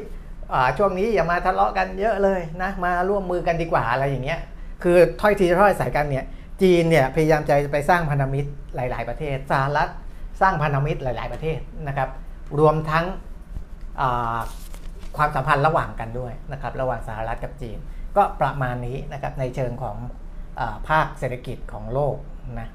[0.52, 4.40] อ่าช่วงนี้อย่ามาทะเลาะกันเยอะเลยนะมาร่วมมือกันดีกว่าอะไรอย่างเงี้ย
[4.82, 6.24] คือถ้อยทีถ้อยอาศัยกันเนี่ย
[6.62, 9.88] จีนเนี่ยพยายามจะไปสร้างพันธมิตรหลาย ๆ ประเทศสหรัฐ
[10.40, 11.58] สร้างพันธมิตรหลาย ๆ ประเทศ
[11.88, 12.08] นะครับ
[12.58, 13.04] รวมทั้ง
[14.00, 14.36] อ่า
[15.16, 17.78] ความสัมพันธ์ระหว่างกันด้วยนะครับระหว่างสหรัฐกับจีน
[18.16, 19.96] ก็ประมาณนี้นะครับในเชิงของ
[20.60, 22.16] อภาคเศรษฐกิจของโลก
[22.60, 22.68] นะ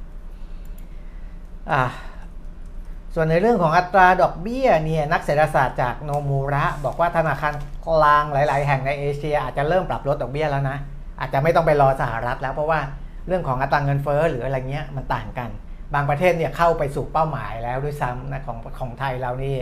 [3.16, 7.54] ส่วนในเรื่องของอัตราดอกเบี้ยเนี่ยนักเศรษฐศาสตร์จากโนมูระ บอกว่าธนาคาร
[7.88, 10.78] กลางหลาย ๆ แห่งในเอเชีย อาจจะเริ่มปรับลดดอกเบี้ยแล้วนะ
[11.20, 12.80] อาจจะไม่ต้องไปรอสหรัฐแล้วเพราะว่า
[13.28, 15.50] เรื่องของอัตราเงินเฟ้อหรืออะไรเงี้ยมันต่างกัน
[15.94, 19.56] บางประเทศเนี่ยเข้าไปสู่เป้าหมายแล้วด้วยซ้ำนะของของไทยเรานี่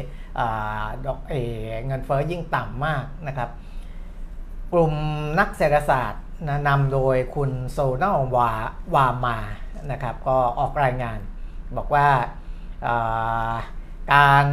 [1.05, 1.33] ดอกเอ
[1.65, 3.49] อเงินเฟ้อยิ่งต่ำมากนะครับ
[4.73, 4.93] กลุ่ม
[5.39, 8.51] นักเศรษฐศาสตร์นะนำโดยคุณโซนอวา
[8.95, 9.37] วามา
[9.91, 11.19] นะครับก็ออกรายงาน
[11.77, 12.07] บอกว่า
[14.13, 14.47] การ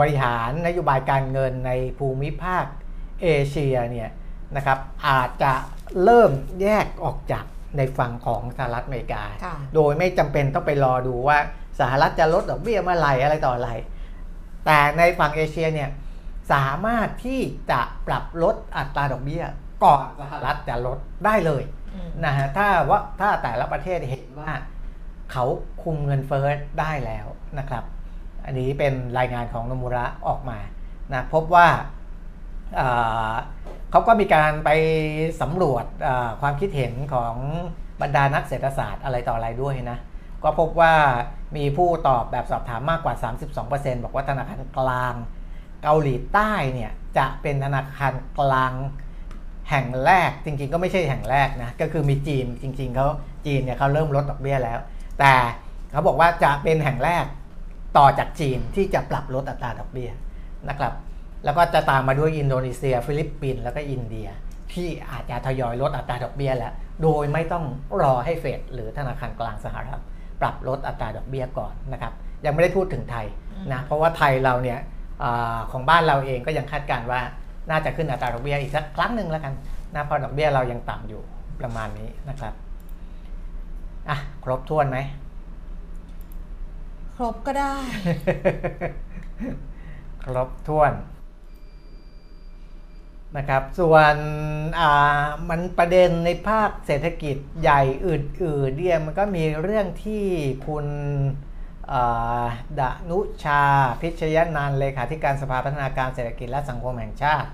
[0.00, 2.64] บริหารนโยบายการเงินในภูมิภาค
[3.22, 4.10] เอเชียเนี่ย
[4.56, 5.52] นะครับอาจจะ
[6.02, 7.44] เริ่มแยกออกจาก
[7.76, 11.38] ในฝั่งของสหรัฐอเมริกาค่ะโดยไม่จำเป็นต้องไปรอดูว่า
[11.80, 13.70] สหรัฐจะลดดอกเบี้ยเมื่อไหร่อะไรต่ออะไร
[14.66, 15.90] แต่ในฝั่งเอเชียเนี่ย
[16.52, 17.40] สามารถที่
[17.70, 19.44] จะปรับลดอัตราดอกเบี้ย
[19.84, 21.62] ก่อนสหรัฐจะลดได้เลย
[21.94, 24.52] อืมนะฮะถ้าว่าถ้าแต่ละประเทศเห็นว่า
[25.32, 25.44] เขา
[25.82, 26.46] คุมเงินเฟ้อ
[26.80, 27.26] ได้แล้ว
[27.58, 27.84] นะครับ
[28.44, 30.58] อันนี้เป็นรายงานของโนมุระออกมา
[31.12, 31.84] นะพบว่าอ่า
[33.90, 34.70] เขาก็มีการไป
[35.40, 35.84] สำรวจ
[36.40, 37.34] ความคิดเห็นของ
[38.02, 39.98] บรรดานักเศรษฐศาสตร์อะไรต่ออะไรด้วยนะ
[40.44, 40.94] ก็พบว่า
[41.56, 43.14] มีผู้ตอบแบบสอบถามมากกว่า
[43.54, 45.14] 32%บอกว่าธนาคารกลาง
[45.82, 48.72] เกาหลีใต้เนี่ยจะเป็นธนาคารกลาง
[49.70, 53.08] แห่งแรกจริงๆ ก็ไม่ใช่แห่งแรกนะ ก็คือมีจีนจริง ๆเขา
[53.46, 54.78] จีนเนี่ยเขาเริ่มลดดอกเบี้ยแล้ว
[55.20, 55.32] แต่
[55.92, 57.24] เขาบอกว่าจะเป็นแห่งแรก
[57.98, 60.10] ต่อจากจีนที่จะปรับลดอัตราดอกเบี้ย
[60.68, 60.92] นะครับ
[61.44, 64.28] แล้วก็จะตามมาด้วยอินโดนีเซีย ฟิลิปปินส์แล้วก็อินเดีย
[64.72, 66.72] ที่อาจจะทยอยลดอัตราดอกเบี้ยแล้ว
[67.02, 67.64] โดยไม่ต้อง
[68.02, 70.00] รอให้เฟดหรือธนาคารกลางสหรัฐ
[70.40, 72.12] ปรับลดอัตราดอกเบี้ยก่อนนะครับ
[72.44, 73.26] ยังไม่ได้พูดถึงไทย
[73.72, 74.78] นะเพราะว่าไทยเราเนี่ย
[75.22, 77.20] อาของบ้านเราเองก็ยังคาดการณ์ว่า
[77.70, 79.54] น่าจะขึ้นอัตราดอกเบี้ยอีกสักครั้งหนึ่งแล้วกัน
[79.94, 81.22] นะเพราะดอกเบี้ยเรายังต่ำอยู่
[81.60, 82.54] ประมาณนี้นะครับ
[84.08, 84.98] อะครบถ้วนไหม
[87.16, 87.74] ครบก็ได้
[90.24, 90.92] ครบถ้วน
[93.36, 94.16] นะครับ ส่วน
[94.80, 100.24] อ่ามันประเด็นในภาคเศรษฐกิจใหญ่อื่นๆเนี่ยมันก็มีเรื่องที่
[100.66, 100.86] คุณ
[101.92, 102.46] อ่า
[102.80, 103.62] ดนุชา
[104.00, 107.48] พิชยนันท์เลขาธิการสภาพัฒนาการเศรษฐกิจและสังคมแห่งชาติ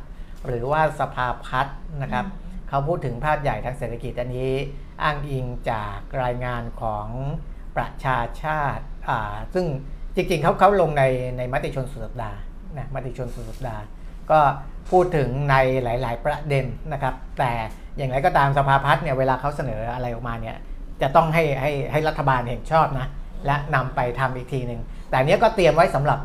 [0.47, 2.27] หรือว่าสภาพัฒน์นะครับ
[2.69, 4.53] เขาพูดถึงภาพใหญ่ทางเศรษฐกิจอันนี้
[5.03, 7.09] อ้างอิงจากรายงานของ
[7.77, 9.67] ประชาชาติอ่าซึ่ง
[10.15, 11.05] จริงๆเขาเขาลงใน
[11.39, 12.39] ในมติชนสุดสัปดาห์
[12.79, 13.83] นะมติชนสุดสัปดาห์
[14.31, 14.41] ก็
[14.91, 17.53] พูดถึงในหลาย ๆ ประเด็นนะครับ แต่
[17.97, 20.57] อย่างไรก็ตามสภาพัฒน์เนี่ยเวลาเขาเสนออะไรออกมาเนี่ย
[21.03, 23.07] จะต้องให้ให้ให้รัฐบาลเห็นชอบนะ
[23.47, 24.81] และนำไปทำอีกทีหนึ่ง
[25.11, 26.19] แต่เนี้ยก็เตรียมไว้สำหรับ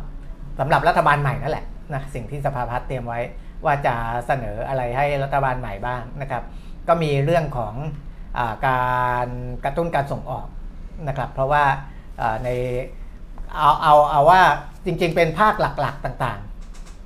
[0.60, 3.20] สำหรับรัฐบาลใหม่นั่นแหละนะสิ่งที่สภาพัฒน์เตรียมไว้
[3.66, 3.96] ว่าจะ
[4.28, 6.44] เสนออะไรให้รัฐบาลใหม่บ้างนะครับ
[6.88, 7.74] ก็มีเรื่องของ
[8.38, 8.84] อากา
[9.26, 9.28] ร
[9.64, 10.48] กระตุ้นการส่งออก
[11.08, 11.64] นะครับ เพราะว่า
[12.44, 12.50] ใน
[13.56, 14.42] เอาเอาเอาว่า
[14.86, 16.40] จริงๆเป็นภาคหลักๆต่าง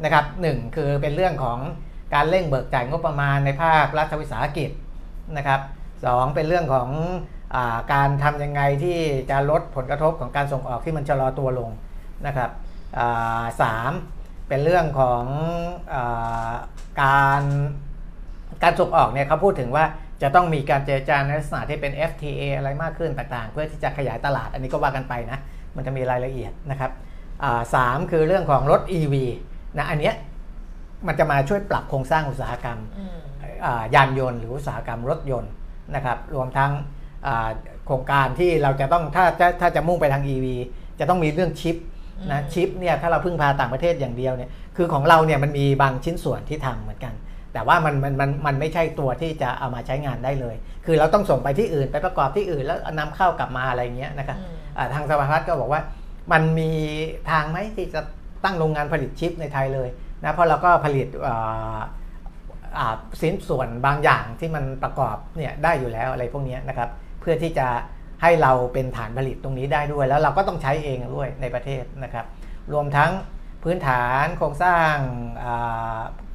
[0.04, 1.60] นะครับหนึ่งคือเป็นเรื่องของ
[2.14, 4.70] การเร่งเบิกจ่ายงบประมาณในภาครัฐวิสาหกิจ
[5.38, 5.60] นะครับ
[6.06, 6.90] สองเป็นเรื่องของ
[7.56, 11.70] อาการทำยังไงที่จะลดผลกระทบของการส่งออกที่มันชะลอตัวลง
[12.28, 12.50] นะครับ
[13.62, 13.92] สาม
[14.48, 15.24] เป็นเรื่องของ
[15.94, 16.56] อา
[17.02, 17.42] การ
[18.64, 19.86] การส่งออกเนี่ยเขาพูดถึงว่า
[20.22, 25.40] จะต้องมีการเจรจาในลักษณะที่เป็น FTA อะไรมากขึ้นต่างๆ เพื่อที่จะขยายตลาดอันนี้ก็ว่ากันไปนะ
[25.76, 26.92] มันจะมีรายละเอียดนะครับ
[27.76, 29.16] สามคือเรื่องของรถ EV
[29.78, 30.16] นะอันเนี้ย
[31.08, 33.18] มันจะมาช่วยปรับโครงสร้างอุตสาหกรรมอืม
[33.66, 35.52] อ่ายานยนต์หรืออุตสาหกรรมรถยนต์
[35.96, 36.72] นะครับรวมทั้ง
[37.28, 37.50] อ่า
[37.86, 40.46] โครงการที่เราจะต้องถ้าถ้าถ้าจะมุ่งไปทาง EV
[41.00, 41.78] จะต้องมีเรื่องชิป
[42.32, 47.14] นะอืมชิปเนี่ยถ้าเราพึ่งพาต่างประเทศอย่างเดียวเนี่ยคือของเราเนี่ยมันมีบางชิ้นส่วนที่ทำเหมือนกัน
[47.54, 50.56] แต่ว่ามันมันมันมันไม่ใช่ตัวที่จะเอามาใช้งานได้เลย
[50.86, 55.82] คือเราต้องส่งไปที่อื่นไปประกอบที่อื่นแล้วนำเข้ากลับมาอะไรเงี้ยนะครับอืมอ่าทางสภาพัฒน์ก็บอกว่า
[56.32, 56.72] มันมี
[57.32, 58.02] ทางไหมที่จะ
[58.44, 59.90] ตั้งโรงงานผลิตชิปในไทยเลย
[60.24, 61.08] นะเพราะเราก็ผลิต
[63.22, 66.90] สินส่วนบางอย่างที่มันประกอบเนี่ยได้อยู่แล้วอะไรพวกนี้นะครับ
[67.22, 67.68] เพื่อที่จะ
[68.22, 72.26] ให้เราเป็นฐานผลิตตรงนี้ได้ด้วย แล้วเราก็ต้องใช้เองด้วยในประเทศนะครับ
[72.74, 73.12] รวมทั้ง
[73.64, 74.96] พื้นฐานโครงสร้าง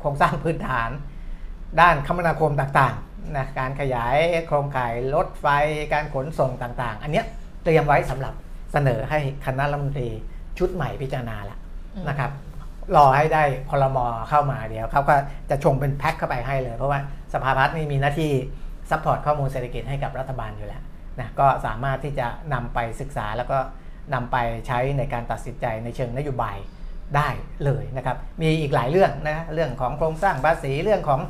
[0.00, 0.90] โครงสร้างพื้นฐาน
[1.80, 5.46] ด้านคมนาคมต่างๆนะการขยายโครงข่ายรถไฟ
[5.92, 7.26] การขนส่งต่างๆ อันเนี้ย
[7.64, 8.34] เตรียมไว้สำหรับ
[8.72, 10.08] เสนอให้คณะรัฐมนตรี
[10.58, 11.56] ชุดใหม่พิจารณาละ
[12.08, 12.30] นะครับ
[12.96, 15.14] รอให้ได้ครม.เข้ามาเดี๋ยวเขาก็
[15.50, 17.00] จะชงเป็นแพ็คเข้าไปให้เลย เพราะว่า
[17.34, 18.30] สภาพัฒน์นี่มีหน้าที่
[18.90, 20.82] support ข้อมูลเศรษฐกิจให้กับรัฐบาลอยู่แล้ว
[21.20, 23.58] นะก็สามารถที่จะนำไปศึกษาแล้วก็
[24.14, 24.36] นำไป
[24.66, 26.56] ใช้ในการตัดสินใจในเชิงนโยบาย
[27.16, 27.28] ได้
[27.64, 31.20] เลยนะครับ มีอีกหลายเรื่องนะเรื่องของโครงสร้างภาษีเรื่องของ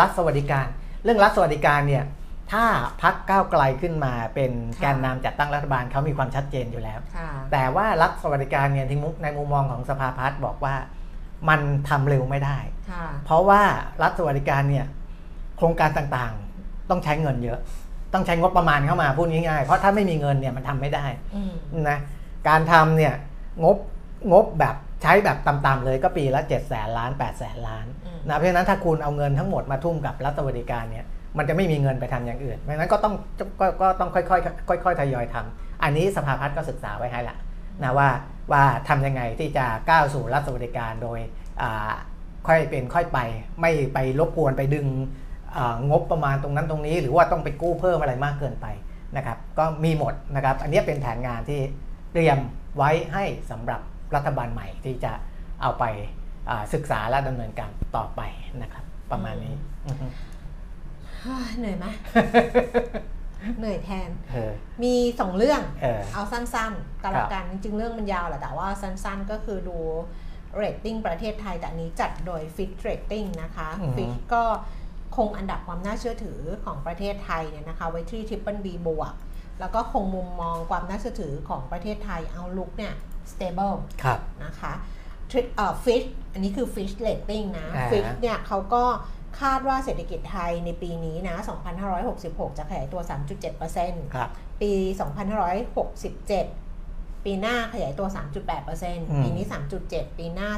[0.00, 0.66] รัฐสวัสดิการ
[1.04, 2.04] เรื่องรัฐสวัสดิการเนี่ย
[2.52, 2.64] ถ้า
[3.02, 10.74] พักก้าวไกลขึ้นมาเป็นแกนนำจัดตั้งรัฐบาลเขามีความชัดเจนอยู่แล้วค่ะแต่ว่ารัฐสวัสดิการเนี่ยที่มุในมุมมองของสภาพัฒน์บอกว่า
[11.48, 12.58] มันทำเร็วไม่ได้
[12.90, 13.62] ค่ะเพราะว่า
[14.02, 14.86] รัฐสวัสดิการเนี่ย
[15.56, 17.60] โครงการต่างๆต้องใช้เงินเยอะ
[18.14, 21.52] ต้องใช้งบประมาณเข้ามาพูดง่ายๆ เพราะถ้าไม่มีเงินเนี่ยมันทำไม่ได้อืม
[21.88, 21.98] นะ
[22.48, 23.14] การทำเนี่ย
[23.64, 23.76] งบ
[24.32, 31.06] งบแบบใช้แบบต่ำๆเลยก็ปีละ7จ็ดแสนล้าน8ปดแสนล้านอืมนะเพราะฉะนั้นถ้าคุณเอาเงินทั้งหมดมาทุ่มกับรัฐสวัสดิการเนี่ย
[31.38, 33.14] มันจะไม่มีเงินไปทำอย่างอื่นเพราะฉะนั้นก็ต้อง
[33.60, 34.38] ก็ก็ต้องค่อ
[34.78, 37.36] ยๆค่อยๆทยอยทำอันนี้สภาพัฒน์ก็ศึกษาไว้ให้ละ
[37.82, 38.08] นะว่า
[38.52, 41.18] ว่าทำยังไงที่จะก้าวสู่รัฐสวัสดิการโดย
[41.62, 41.92] อ่า
[42.46, 43.18] ค่อยเป็นค่อยไป
[43.60, 44.86] ไม่ไปรบกวนไปดึง
[45.56, 48.66] อ่างบประมาณตรงนั้นตรงนี้ หรือว่าต้องไปกู้เพิ่มอะไรมากเกินไป
[49.16, 51.60] นะครับก็มีหมดนะครับ อันนี้เป็นแผนงานที่
[52.12, 52.38] เตรียม
[52.76, 53.80] ไว้ให้สำหรับ
[54.14, 55.12] รัฐบาลใหม่ที่จะ
[55.62, 55.84] เอาไป
[56.50, 58.20] อ่าศึกษาและดำเนินการต่อไป
[58.62, 59.54] นะครับ ประมาณนี้
[59.86, 60.06] อือฮึ
[61.58, 61.86] เหนื่อยไหม
[63.58, 64.52] เหนื่อยแทนเออ
[64.82, 69.78] มีสองเรื่องเออเอาสั้นๆกันละกัน จริงๆ เรื่องมันยาวแหละ แต่ว่าสั้นๆ ก็คือดู
[70.56, 74.44] เรตติ้งประเทศไทย แต่อันนี้จัดโดย Fitch Rating นะคะอือฮึ Fit ก็
[75.16, 79.14] คงอันดับความน่าเชื่อถือของประเทศไทยเนี่ยนะคะ ไว้ที่ Triple B บวก
[79.60, 82.94] แล้วก็คงมุมมองความน่าเชื่อถือของประเทศไทย outlook เนี่ย
[83.32, 84.72] stable ครับนะคะ
[85.30, 86.02] ทริเอ่อฟิช
[86.32, 88.84] อันนี้คือ Fish Rating นะอ่า Fitch เนี่ยเขาก็
[89.40, 91.36] คาดว่าเศรษฐกิจไทยในปีนี้นะ
[91.98, 93.00] 2566 จะขยายตัว
[93.58, 94.30] 3.7%ครับ
[94.60, 94.72] ปี
[95.58, 98.08] 2567 ปีหน้าขยายตัว
[98.66, 99.44] 3.8%ปีนี้
[99.80, 100.50] 3.7 ปีหน้า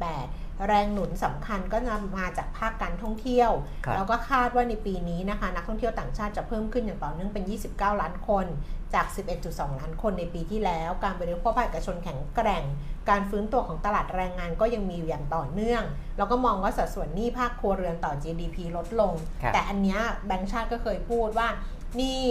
[0.00, 3.50] 3.8 แรงหนุนสำคัญก็จะมาจากภาคการท่องเที่ยว
[3.84, 8.46] ครับแล้วก็คาดว่าในปีนี้นะคะนักท่องเที่ยวต่างชาติจะเพิ่มขึ้นอย่างต่อเนื่องเป็น 29 ล้านคน
[8.94, 9.06] จาก
[9.42, 12.64] 11.2 ล้านคนในปีที่แล้ว การบริโภคภาคเอกชนแข็งแกร่ง
[13.10, 15.82] การฟื้นตัวของตลาดแรงงานก็ยังมีอยู่อย่างต่อเนื่อง
[16.18, 21.48] แล้วก็มองว่าสัดส่วนหนี้ภาคครัวเรือนต่อ GDP ลดลงครับแต่อันเนี้ยแบงก์ชาติก็เคยพูดว่า
[21.96, 22.24] หนี่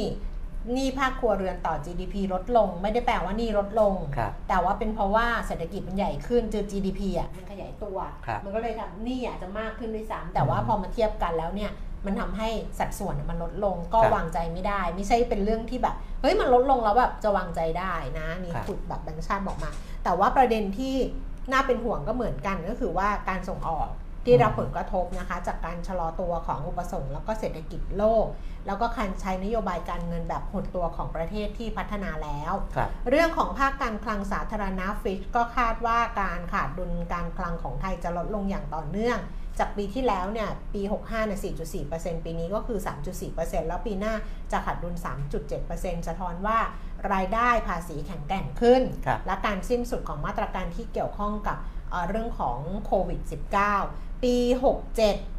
[0.73, 11.71] หนี้ภาคครัวเรือนต่อ GDP ลดลง ไม่ได้แปลว่าหนี้ลดลง ครับแต่ว่าเป็นเพราะว่าเศรษฐกิจมันใหญ่ขึ้นเจอ GDP อะมันขยายตัว ครับมันก็เลยทำหนี้อาจจะมากขึ้นด้วยซ้ำแต่ว่าพอมาเทียบกันแล้วเนี่ย
[12.05, 12.49] มันทำให้
[12.79, 19.69] สัดส่วนมันลดลงก็ครับวางใจไม่ได้ ไม่ใช่เป็นเรื่องที่แบบเฮ้ยมันลดลงแล้วแบบจะวางใจได้นะนี่ครับ ขุดแบบแบงค์ชาติบอกมา
[20.03, 20.95] แต่ว่าประเด็นที่
[21.51, 23.89] น่าเป็นห่วงก็เหมือนกันก็คือว่าการส่งออก
[24.25, 28.25] ที่รับผลกระทบนะคะ จากการชะลอตัวของอุปสงค์แล้วก็เศรษฐกิจโลก
[28.67, 39.19] แล้วก็การใช้นโยบายการเงินแบบหดตัวของประเทศที่พัฒนาแล้วครับเรื่องของภาคการคลังสาธารณะฟิชก็คาดว่าการขาดดุลการคลังของไทยจะลดลงอย่างต่อเนื่อง
[39.59, 41.39] จากปีที่แล้วเนี่ยปี 65เนี่ย
[41.87, 42.79] 4.4%ปีนี้ก็คือ
[43.23, 44.13] 3.4%แล้วปีหน้า
[44.51, 44.95] จะขาดดุล
[45.51, 46.59] 3.7%สะท้อนว่า
[47.13, 51.57] รายได้ภาษีแข็งแกร่งขึ้นครับและการสิ้นสุดของมาตรการที่เกี่ยวข้องกับ
[51.91, 54.35] เอ่อเรื่องของโควิด -19 ปี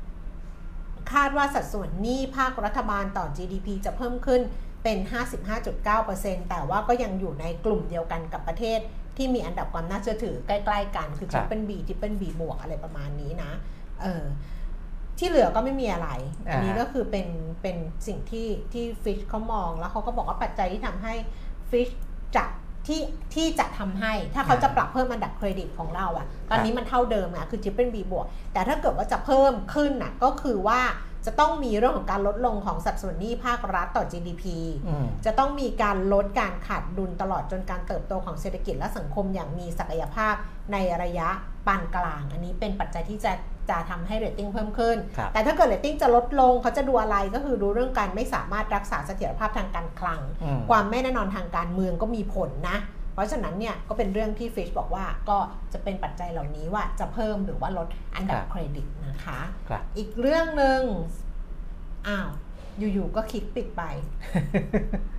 [0.05, 4.41] 67 คาดว่าสัดส่วนหนี้ภาครัฐบาลต่อ GDP จะเพิ่มขึ้น
[4.83, 4.99] เป็น
[5.75, 8.79] 55.9%แต่ว่าก็ยังอยู่ในกลุ่มเดียวกันกับประเทศ
[9.17, 13.53] ที่มีอันดับความน่าเชื่อถือใกล้ ๆ กัน คือครับ Triple B Triple B บวกอะไรประมาณนี้นะ
[14.03, 14.25] เออ
[15.19, 16.09] ที่เหลือก็ไม่มีอะไร
[16.49, 17.29] อันนี้อ่าก็คือเป็น
[17.63, 17.77] เป็น
[18.07, 21.15] สิ่งที่ที่ฟิชเขามองแล้วเขาก็บอกว่าปัจจัยที่ทำให้
[21.71, 21.89] Fitch
[22.37, 22.45] จะ
[22.87, 23.01] ที่
[23.35, 30.81] ที่จะทำให้ถ้าเขาจะปรับเพิ่มอันดับเครดิตของเราอะตอนนี้มันเท่าเดิมอะคือ Triple B บวกแต่ถ้าเกิดว่าจะเพิ่มขึ้นน่ะก็คือว่า
[31.27, 34.45] จะต้องมีเรื่องของการลดลงของสัดส่วนหนี้ภาครัฐต่อ GDP
[34.87, 40.35] อืมจะต้องมีการลดการขาดดุลตลอดจนการเติบโตของเศรษฐกิจและสังคมอย่างมีศักยภาพ
[40.73, 41.29] ในระยะ
[41.67, 43.33] ปานกลาง อันนี้เป็นปัจจัยที่จะ
[43.71, 52.79] จะทำให้เรตติ้งเพิ่มขึ้นครับแต่ถ้าเกิดเรตติ้งจะลดลงเขาจะดูอะไรก็คือดูเรื่องการไม่สามารถรักษาเสถียรภาพทางการคลังอืมความไม่แน่นอนทางการเมืองก็มีผลนะ
[53.15, 55.39] เพราะฉะนั้นเนี่ยก็เป็นเรื่องที่ฟิชบอกว่าก็
[55.73, 60.81] จะเป็นปัจจัยเหล่านี้ว่าจะเพิ่มหรือว่าลดอันดับครับเครดิตนะคะครับอีกเรื่องหนึ่ง
[62.09, 62.29] อ้าว
[62.79, 63.83] อยู่ๆก็คลิกปิดไป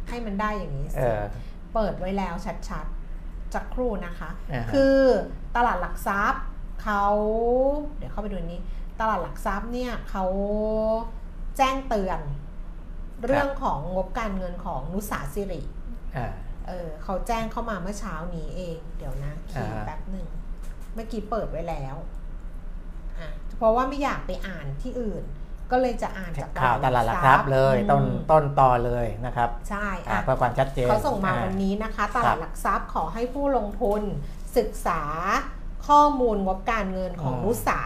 [0.09, 1.23] ให้มันได้อย่างนี้เอสิอ
[1.73, 2.33] เปิดไว้แล้ว
[2.69, 4.97] ชัดๆจักครู่นะคะอ่าฮะคือ
[5.55, 6.43] ตลาดหลักทรัพย์
[6.81, 7.03] เขา
[7.97, 8.61] เดี๋ยวเข้าไปดูอันนี้
[8.99, 10.25] ตลาดหลักทรัพย์เนี่ยเขา
[11.57, 12.19] แจ้งเตือน
[13.25, 15.61] เรื่องของงบการเงินของนุสาสิริ
[16.17, 16.27] อ่า
[16.67, 20.27] เออเขาแจ้งเข้ามาเมื่อเช้านี้เอง เดี๋ยวนะคีย์อ่าแป๊บหนึ่ง
[20.93, 21.95] เมื่อกี้เปิดไว้แล้ว
[23.19, 25.23] อะเพราะว่าไม่อยากไปอ่านที่อื่น
[25.71, 34.01] ก็เลยจะอ่านจากข่าวตลาดหลักทรัพย์เลยต้นอืมต้นต่อเลยนะครับ ใช่อ่าอะเพื่อความชัดเจนเขาส่งมาอ่วันนี้นะคะตครัลาดบหลักทรัพย์ขอให้ผู้ลงทุน
[34.57, 35.01] ศึกษา
[35.87, 37.81] ข้อมูลงบการเงินของอืมนุสา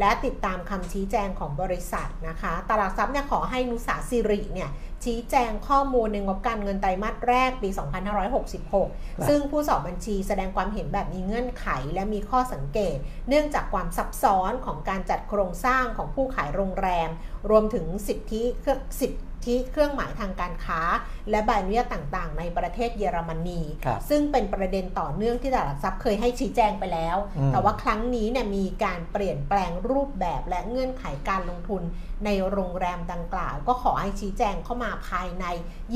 [0.00, 4.70] และติดตามคำชี้แจงของบริษัทนะคะตลาดหลักทรัพย์เนี่ยขอให้นุสาสิริเนี่ย
[5.04, 7.68] ชี้แจงข้อมูลในงบการเงินไตรมาสแรกปี
[8.48, 12.96] 2566 ซึ่งผู้สอบบัญชีแสดงความเห็นแบบมีเงื่อนไขและมีข้อสังเกต
[13.28, 17.10] เนื่องจากความซับซ้อนของการจัดโครงสร้างของผู้ขายโรงแรม
[17.50, 19.18] รวมถึงสิทธิเครื่องสิทธิ
[19.70, 20.80] เครื่องหมายทางการค้า
[21.30, 31.82] และใบอนุญาตต่างๆ ในประเทศเยอรมนีครับซึ่งเป็นประเด็นต่อเนื่องที่ตลาดหลักทรัพย์เคยให้ชี้แจงไปแล้วอืมแต่ว่าครั้งนี้เนี่ยมีการเปลี่ยนแปลงรูปแบบและเงื่อนไขการลงทุน
[32.24, 35.44] ในโรงแรมดังกล่าว ก็ขอให้ชี้แจงเข้ามาภายใน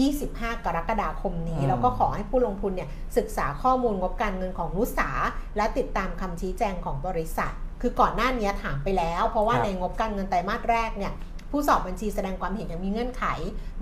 [0.07, 5.11] 25 กรกฎาคมนี้อืมแล้วก็ขอให้ผู้ลงทุนเนี่ยศึกษาข้อมูลงบการเงินของนุสา
[5.57, 11.13] และติดตามคำชี้แจงของบริษัท คือก่อนหน้านี้ถามไปแล้ว เพราะว่าครับในงบการเงินไตรมาสแรกเนี่ย
[11.51, 13.25] ผู้สอบบัญชีแสดงความเห็นอย่างมีเงื่อนไข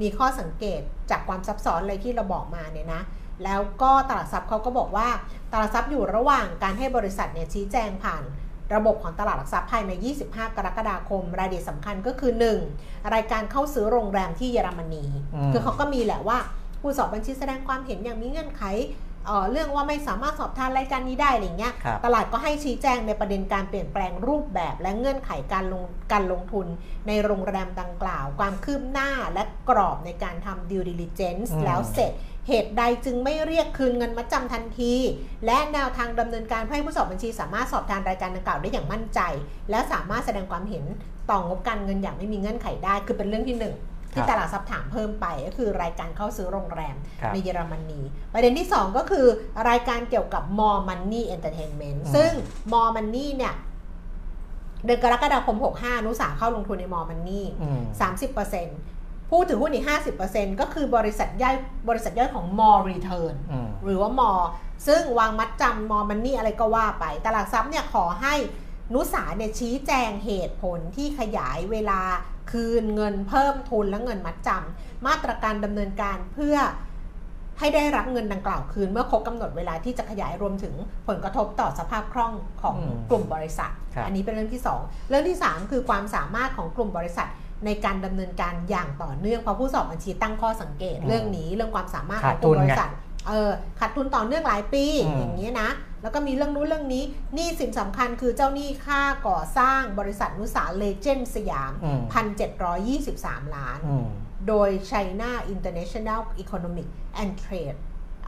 [0.01, 3.03] มีข้อสังเกตจากความซับซ้อนเลยที่เราบอกมาเนี่ยนะ
[3.45, 5.09] แล้วก็ตลาดทรัพย์เขาก็บอกว่า
[5.53, 8.23] ตลาดทรัพย์อยู่ระหว่างการให้บริษัทเนี่ยชี้แจงผ่าน
[8.75, 9.93] ระบบของตลาดหลักทรัพย์ภายใน
[10.25, 12.33] 25 กรกฎาคม รายละเอียดสำคัญก็คือ
[12.73, 13.15] 1.
[13.15, 15.05] รายการเข้าซื้อโรงแรมที่เยอรมนี
[15.35, 16.39] อืมคือเขาก็มีแหละว่า
[16.81, 18.63] ผู้สอบบัญชีแสดงความเห็นอย่างมีเงื่อนไข
[19.27, 26.67] เอ่อเรื่องว่าไม่สามารถสอบทานรายการนี้ได้อะไรเงี้ยครับตลาดก็ให้ชี้แจงในประเด็นการเปลี่ยนแปลงรูปแบบและเงื่อนไขการลงการลงทุน
[27.07, 32.13] ในโรงแรมดังกล่าว ความคืบหน้าและกรอบในการทำ due diligence อืมแล้วเสร็จ
[32.49, 34.95] เหตุใดจึงไม่เรียกคืนเงินมัดจำทันที
[35.47, 39.21] และแนวทางดำเนินการเพื่อให้ผู้สอบบัญชี สามารถสอบทานรายการดังกล่าวได้อย่างมั่นใจ
[39.71, 40.85] และสามารถแสดงความเห็น
[41.31, 43.75] ต่องบการเงินอย่างไม่มีเงื่อนไขได้คือเป็นเรื่องที่หนึ่ง
[44.13, 48.01] ที่ครับตลาดทรัพย์ถามเพิ่มไปก็คือรายการเข้าซื้อโรงแรมครับในเยอรมนี
[48.33, 49.27] ประเด็นที่ 2 ก็คือ
[49.69, 52.31] รายการเกี่ยวกับ More Money Entertainment อืมซึ่ง
[52.73, 53.55] More Money เนี่ย
[54.85, 57.83] เดือนกรกฎาคม 65 นุสาเข้าลงทุนใน More Money อืม
[58.57, 59.85] 30%ผู้ถือหุ้นอีก
[60.23, 61.57] 50%ก็คือบริษัทย่อย
[61.89, 64.45] บริษัทย่อยของ More Return อืมหรือว่า More
[64.87, 68.35] ซึ่งวางมัดจำ More Money อะไรก็ว่าไป ตลาดทรัพย์เนี่ยขอให้
[68.95, 72.01] นุสาเนี่ยชี้แจงเหตุผลที่ขยายเวลา
[72.51, 76.57] คืนเงินเพิ่มทุนและเงินมัดจำมาตรการดำเนินการเพื่อ
[77.59, 80.75] ให้ได้รับเงินดังกล่าวคืนเมื่อครบกำหนดเวลาที่จะขยายรวมถึง
[81.09, 82.33] ผลกระทบต่อสภาพคล่อง
[82.63, 87.29] ของอืมกลุ่มบริษัทครับอันนี้เป็นเรื่องที่ 2 เรื่องที่ 3 คือความสามารถของกลุ่มบริษัท
[87.67, 92.91] ในการดำเนินการอย่างต่อเนื่องเพราะผู้สอบบัญชีตั้งข้อสังเกตอืมเรื่องนี้เรื่องความสามารถขขาอดงกลุ่มทุนบไงริษัท
[93.29, 95.71] เออขาดทุนต่อเนื่องหลายปีอืมอย่างนี้นะ
[96.03, 97.05] แล้วก็มีเรื่องนู้นเรื่องนี้
[97.35, 102.01] หนี้สินสำคัญคือเจ้าหนี้ค่าก่อสร้างบริษัทนุสาเลเจนด์สยามอืม
[102.79, 104.07] 1,723 ล้านอืม
[104.49, 106.89] โดย China International Economic
[107.23, 107.79] and Trade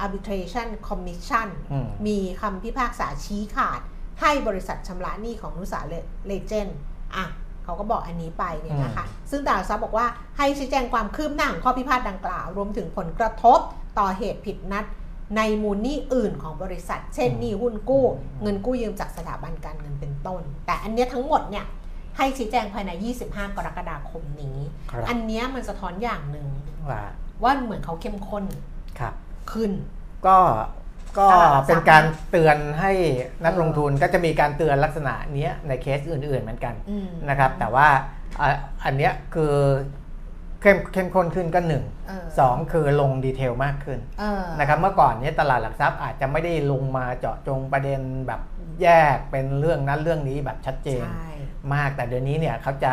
[0.05, 3.81] Arbitration Commission อืมมีคำพิพากษาชี้ขาด
[4.21, 5.81] ให้บริษัทชำระหนี้ของนุสา
[6.27, 6.69] เลเจน
[7.17, 7.25] อะ
[7.65, 13.61] เขาก็บอกอันนี้ไปเนี่ยนะคะ ซึ่งตลาดทรัพย์บอกว่าให้ชี้แจงความคืบหน้าของข้อพิพาทดังกล่าว รวมถึงผลกระทบ
[13.99, 14.85] ต่อเหตุผิดนัด
[15.37, 18.05] ในมูลหนี้อื่นของบริษัท เช่นอืมหนี้หุ้นกู้
[18.43, 21.67] เงินกู้ยืมจากสถาบันการเงินเป็นต้น แต่อันเนี้ยทั้งหมดเนี่ย
[22.17, 22.91] ให้ชี้แจงภายใน
[23.25, 24.59] 25 กรกฎาคมนี้
[24.91, 26.47] ครับอันเนี้ยมันสะท้อนอย่างหนึ่ง
[26.91, 27.03] ว่า
[27.43, 28.45] ว่าเหมือนเขาเข้มข้น
[28.99, 29.15] ครับ
[29.53, 29.71] ขึ้น
[30.27, 30.39] ก็
[31.19, 32.93] ก็ตลาดหลักทรัพย์เป็นการเตือนให้
[33.45, 37.89] นักเออลงทุนก็จะมีการเตือนลักษณะเนี้ยในเคสอื่นๆเหมือนกันอืม นะครับ แต่ว่า
[38.41, 38.49] อะ
[38.85, 39.53] อันเนี้ยคือ
[40.63, 48.41] เข้มเข้มข้นขึ้นก็หนึ่งเออสองคือลงดีเทลมากขึ้นเออนะครับเมื่อก่อนเนี้ตลาดหลักทรัพย์อาจจะไม่ได้ลงมาเจาะจงประเด็นแบบ
[48.83, 51.31] แยกเป็นเรื่องนั้นเรื่องนี้แบบชัดเจนใช่
[51.75, 52.93] มากแต่เดี๋ยวนี้เนี่ยเขาจะ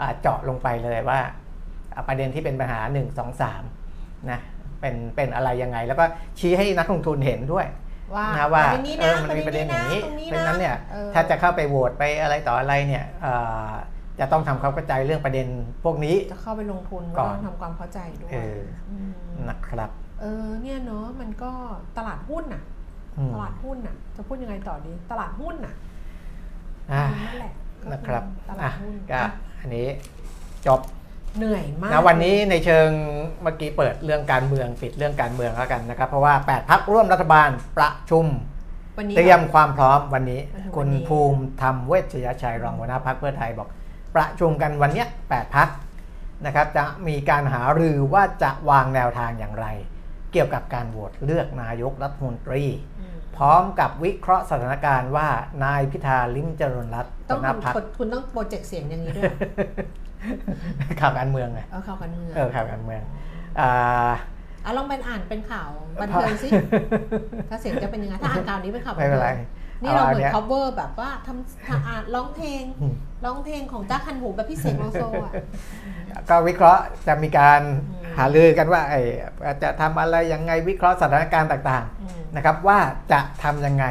[0.00, 1.20] อ่าเจาะลงไปเลยว่า
[1.94, 4.40] อ่า ประเด็นที่เป็นปัญหา 1 2 3นะ
[4.80, 6.04] เป็นเป็นอะไรยังไง แล้วก็
[6.38, 7.66] ชี้ให้นักลงทุนเห็นด้วย
[8.14, 13.34] ว่านะว่าประเด็นนี้เอนะอมันมีประเด็นอย่างนี้ตรงนี้เพราะฉะนั้นเนี่ยออถ้าจะเข้าไปโหวตไปอะไรต่ออะไรเนี่ยเอ่
[13.68, 13.70] อ
[14.20, 15.46] จะต้องทำความเข้าใจเรื่องประเด็น
[15.84, 18.60] พวกนี้ จะเข้าไปลงทุนก่ก็อนต้องทำความเข้าใจด้วยเออ
[19.08, 19.12] ม
[19.48, 19.90] นะครับ
[20.20, 21.50] เออเนี่ยเนาะมันก็
[21.98, 22.62] ตลาดหุ้นน่ะ
[23.18, 25.74] อืมตลาดหุ้นน่ะ จะพูดยังไงต่อดี ตลาดหุ้นน่ะ
[26.92, 27.52] อ่านั่นแหละ
[27.92, 29.20] นะครับตลาอะดหุ้นก็
[29.60, 29.86] อันนี้
[30.66, 30.80] จบ
[31.38, 32.88] เหนื่อยมากนะวันนี้ในเชิง
[33.42, 38.26] เมื่อกี้เปิดเรื่องการเมืองปิดเรื่องการเมืองแล้วกันนะครับ เพราะว่า 8พักร่วมรัฐบาลประชุม
[38.98, 43.68] วันนี้เตรียมความพร้อมวันนี้ประชุมคุวัณนนี้ภูมิธรรมเวชยชัยรองหัวหน้าพักเพื่อไทยบอก
[44.14, 45.68] ประชุมกันวันเนี้ย8พัก
[46.46, 49.66] นะครับจะมีการหารือว่าจะวางแนวทางอย่างไร
[50.32, 52.64] เกี่ยวกับการโหวตเลือกนายกรัฐมนตรี
[53.00, 55.28] อืมพร้อมกับวิเคราะห์สถานการณ์ว่า
[55.64, 59.24] นายพิธาลิมเจริญรัตน์ต้องหัวหน้าพักทำคุณต้องโปรเจกต์เสียงอย่างนี้ด้วย
[61.00, 63.02] ข่าวการเมืองไงเอาข่าวการเมืองเออข่าวการเมือง
[63.60, 64.12] อ่า
[64.62, 66.48] เอาลองเป็นอ่านเป็นข่าวบันเทิงสิ
[67.50, 69.36] ถ้าเสียงจะเป็นยังไงถ้าอ่านข่าวนี้เป็นข่าวบัไม่นเป็นเทิไรง
[69.84, 75.32] นี่เราเหมือนย cover แบบว่าทำทำอ่านร้องเพลงอืมร้องเพลงของจ้าคันหูแบบพี่เสกโลโซอะ
[76.28, 77.60] ก็วิเคราะห์จะมีการ
[77.90, 79.00] อืมหารือกันว่าไอ้
[79.62, 82.78] จะทำอะไรยังไงวิเคราะห์สถานการณ์ต่างอืมๆนะครับ ว่า
[83.12, 83.84] จะทำยังไง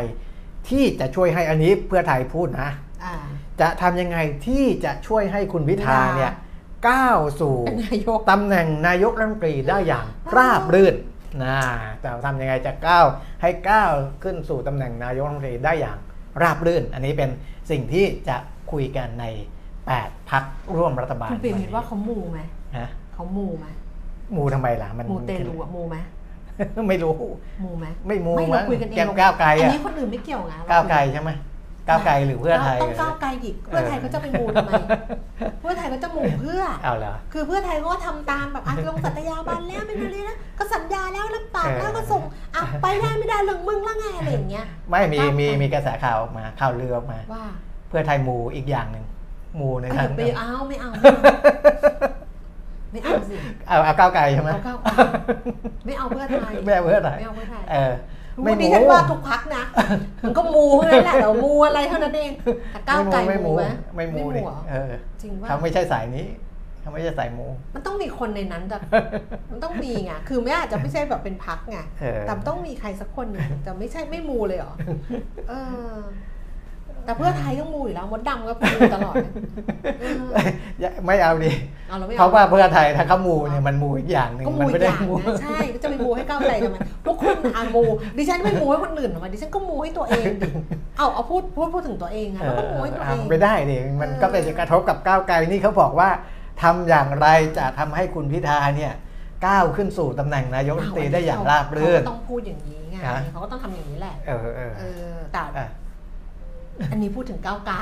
[0.69, 2.69] ที่จะช่วยให้อันนี้เพื่อไทยพูดนะ
[3.03, 3.15] อ่า
[3.61, 4.17] จะทำยังไง
[4.47, 6.33] ที่จะช่วยให้คุณพิธาพิธาเนี่ย
[6.89, 10.95] ก้าวสู่เป็นนายกตำแหน่งนายกรัฐมนตรีได้อย่างราบรื่น
[11.43, 11.57] นะ
[12.01, 13.05] แต่ทำยังไงจะก้าว
[13.41, 13.91] ให้ก้าว
[14.23, 15.97] ขึ้นสู่ตำแหน่งนายกรัฐมนตรีได้อย่าง
[16.41, 17.29] ราบรื่น อันนี้เป็น
[17.71, 18.37] สิ่งที่จะ
[18.71, 19.25] คุยกันใน
[19.81, 20.43] 8พัก
[20.77, 22.39] ร่วมรัฐบาลคุณเปลี่ยนเห็นว่าเขามูไหม
[22.77, 23.67] ฮะเขามูไหม
[24.35, 25.97] มูทำไมล่ะมันมูเตลูอะมูไหม
[26.89, 27.13] ไม่รู้
[27.63, 31.31] มูไหมไม่มูไม่เรามั้งคุยกันเองแก้วก้าวไกลอันอะนี้คนอื่นไม่เกี่ยวไงก้าวไกลใช่ไหม
[31.87, 34.71] ก้าวไกลหรือเพื่อไทยต้องก้าวไกลดิเพื่อไทยเขาจะไปมูทำไม
[35.61, 42.21] เพื่อไทยเขาจะมูเพื่อเอาเหรอคือเพื่อไทยก็ทำตามแบบอะลงสัตยาบันแล้วเป็นอะไรนะก็สัญญาแล้วรับปากแล้วก็ส่ง
[42.55, 47.45] อะไปได้ไม่ได้เรื่องมึงละไงอะไรอย่างเงี้ยไม่มีก้าวไกลมีมีกระแสข่าวออกมาข่าวลือออกมาว่า
[47.89, 49.05] เพื่อไทยมูอีกอย่างหนึ่ง
[49.59, 50.89] มูในเอทาองไปเอาไม่เอา
[52.91, 53.35] ไม่เอาสิ
[53.67, 54.89] เอาเอาก้าวไกลใช่ไหมเอาก้าวไกล
[55.85, 59.63] ไม่เอาเพื่อไทยไม่เอาเพื่อไทยไม่เอาเพื่อไทยเออไม่ไม่ดิมูฉันว่าทุกพักนะ
[60.23, 62.31] มันก็มูเท่านั้นแหละแต่ว่ามูอะไรเท่านั้นเอง
[62.73, 63.65] แต่ก้าวไกลไม่มูมูไหม
[63.95, 66.25] ไม่มูไม่ดิมูเหรอเออจริงว่าเขาไม่ใช่สายนี้
[66.81, 68.77] เขาไม่ใช่สายมู มันต้องมีคนในนั้นแต่
[69.51, 74.73] มันต้องมีไงคือไม่อาจจะไม่ใช่แบบเป็นพักไงเออแต่มันต้องมีใครสักคนหนึงแต่ไม่ใช่ไม่มูเลยเหรอ
[75.49, 75.53] เอ
[75.91, 75.93] อ
[77.05, 79.15] แต่เพื่อไทยต้องมูอยู่แล้วมดดำก็มูตลอด
[80.01, 80.23] เออ
[81.05, 81.51] ไม่เอาดิ
[81.87, 86.77] เอาเราไม่เพราะเอาว่าเพื่อไทยถ้าเขามูเนี่ยมันมูอีกอย่างหนึ่งก็มัมูนอีไม่กได้อย่างมูนะใช่ก็จะไปมูให้ก้าวไกลทำไม
[87.07, 87.83] ทุกคนอะมู
[88.17, 90.49] ดิฉันไม่มูให้คนอื่นทำไมดิฉันก็มูให้ตัวเองดิ
[90.97, 96.09] เอาเอาพูดพูดพูดถึงตัวเองอะเอแล้วอก็มูให้ตัวเองไม่ได้ดิมันก็เป็นกระทบกับก้าวไกลนี่เขาบอกว่า
[96.61, 97.27] ทำอย่างไร
[97.57, 98.93] จะทำให้คุณพิธาเนี่ย
[99.47, 105.41] ก้าวขึ้นสู่ตำแหน่งนายกรัฐมนตรีได้อย่างราบรื่นเขาก็ต้องพูดอย่างนี้ไงฮะเขาก็ต้องทำอย่างนี้แหละเออเออเออแต่
[106.79, 107.75] อะอันนี้พูดถึงก้าวไกล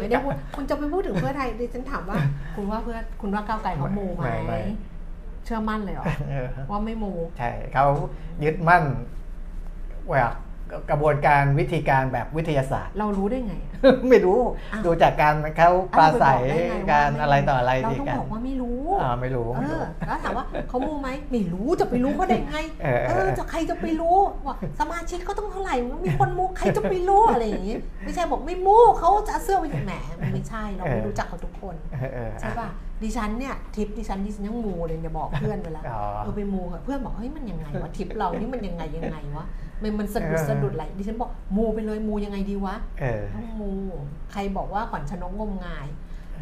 [0.00, 2.16] ไม่ได้พูดคุณจะไปพูดถึงเพื่อไทยดิฉันถามว่า
[2.56, 4.60] คุณว่าเพื่อคุณว่าก้าวไกลเขามูไหมไม่ไม่
[5.44, 7.86] เชื่อมั่นเลยเหรอเออว่าไม่มูใช่เขา
[8.44, 8.84] ยึดมั่น
[10.08, 10.34] แบบ
[10.90, 13.72] กระบวนการวิธีการแบบวิทยาศาสตร์ เรารู้ได้ไงอะ
[14.08, 14.38] ไม่รู้
[14.72, 24.16] อ้าวดูจากการเขาปราศัยเอไปบอกได้ไงว่การม่อะไรต่ออะไรเราดีต้องกันบอกว่าไม่รู้อ่าไม่รู้เอไม่รู้อแล้วถามว่าเขามูไหมไม่รู้จะไปรู้เขาได้ไงเออเออเออจะใครจะไปรู้
[24.46, 32.68] ว่าสมาชิกเขาต้องเท่าไหร่มันมีคนมูใครจะไปรู้อะไรอย่างงี้ไม่ใช่บอกไม่มูเขาจะเอาเสื้อไปแหมมันไม่ใช่เราไม่รู้จักเขาทุกคนเออเออใช่ป่ะ
[33.02, 39.46] ดิฉันเนี่ยทริปดิฉันดิฉันยังมูเลยเนี่ยบอกเพื่อนไปแล้วอ๋อเออไปมูค่ะเพื่อนบอกเฮ้ยมันยังไงวะทริปเรานี่มันยังไงยังไงวะ
[39.82, 43.72] มันมันสะดุดเออสะดุดอะไรดิฉันบอกมูไปเลยมูยังไงดีวะเออต้องมู
[44.32, 45.88] ใครบอกว่าขวัญชนกงมงาย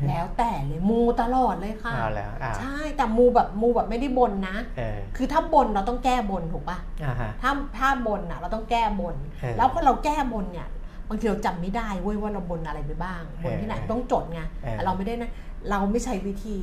[0.09, 10.68] แล้วแต่เลยมูตลอดเลยค่ะเอาแล้วอ่าใช่แต่มูแบบมูแบบไม่ได้บนนะเออคือถ้าบนเราต้องแก้บนถูกปะอ่าฮะถ้าถ้าบนอะเราต้องแก้บนเออแล้วพอเราแก้บนเนี่ย
[11.09, 15.30] บางทีเราจำไม่ได้เว้ยว่าเราบนอะไรไปบ้างบนที่ไหนเออต้องจดไงเออเราไม่ได้นะ
[15.70, 16.58] เราไม่ใช้วิธี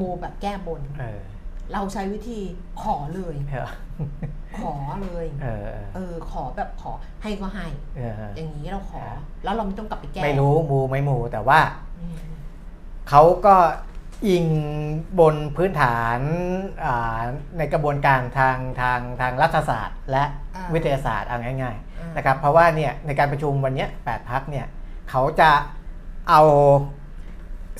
[0.00, 1.20] มูแบบแก้บน เออ
[1.72, 2.40] เราใช้วิธี
[2.82, 3.70] ขอเลย เออ
[4.58, 6.92] ขอเลย เออเออเออขอแบบขอ
[7.22, 9.02] ให้ก็ให้ เอออย่างนี้เราขอ
[9.44, 11.60] แล้วเราไม่ต้องกลับไปแก้ไม่รู้มูไม่มูแต่ว่า
[11.98, 12.16] อืม
[13.08, 13.54] เขาก็
[14.26, 14.46] อิง
[15.20, 16.20] บนพื้นฐาน
[16.84, 17.20] อ่า
[17.58, 20.24] ในกระบวนการทางทางทางรัฐศาสตร์ และ
[20.56, 24.66] อ่าวิทยาศาสตร์เอาง่ายอ่าๆนะครับเพราะว่าเนี่ยในการประชุมวันเนี้ยแปดพักเนี่ย
[25.10, 25.50] เขาจะ
[26.30, 26.42] เอา